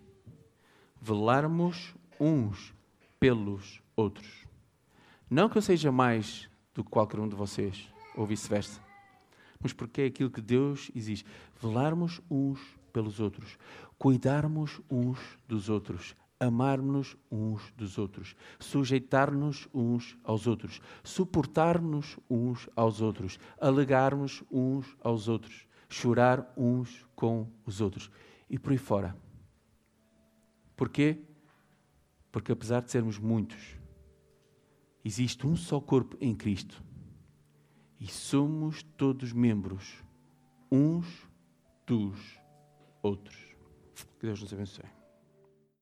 Velarmos 1.01 1.95
uns 2.21 2.75
pelos 3.19 3.81
outros. 3.97 4.45
Não 5.29 5.49
que 5.49 5.59
eu 5.59 5.62
seja 5.62 5.91
mais 5.91 6.49
do 6.72 6.85
que 6.85 6.91
qualquer 6.91 7.18
um 7.18 7.29
de 7.29 7.35
vocês, 7.35 7.89
ou 8.14 8.24
vice-versa, 8.24 8.81
mas 9.61 9.72
porque 9.72 10.03
é 10.03 10.05
aquilo 10.07 10.31
que 10.31 10.41
Deus 10.41 10.89
exige. 10.95 11.24
Velarmos 11.61 12.20
uns 12.31 12.61
pelos 12.93 13.18
outros, 13.18 13.59
cuidarmos 13.99 14.81
uns 14.89 15.18
dos 15.49 15.68
outros, 15.68 16.14
amarmos 16.39 17.16
uns 17.29 17.72
dos 17.72 17.99
outros, 17.99 18.37
sujeitar-nos 18.61 19.68
uns 19.74 20.16
aos 20.22 20.47
outros, 20.47 20.81
suportar-nos 21.03 22.16
uns 22.31 22.68
aos 22.77 23.01
outros, 23.01 23.39
alegarmos 23.61 24.45
uns 24.49 24.97
aos 25.03 25.27
outros, 25.27 25.66
chorar 25.89 26.53
uns 26.57 27.05
com 27.16 27.51
os 27.64 27.81
outros 27.81 28.11
e 28.49 28.59
por 28.59 28.70
aí 28.70 28.79
fora. 28.79 29.16
Porquê? 30.77 31.18
Porque 32.31 32.53
apesar 32.53 32.83
de 32.83 32.91
sermos 32.91 33.18
muitos, 33.18 33.77
existe 35.07 35.47
um 35.47 35.55
só 35.55 35.81
corpo 35.81 36.17
em 36.21 36.35
Cristo 36.35 36.83
e 38.01 38.09
somos 38.09 38.83
todos 38.97 39.33
membros 39.33 40.03
uns 40.71 41.07
dos 41.87 42.19
outros. 43.05 43.37
Que 44.19 44.27
Deus 44.27 44.43
nos 44.43 44.53
abençoe. 44.53 44.95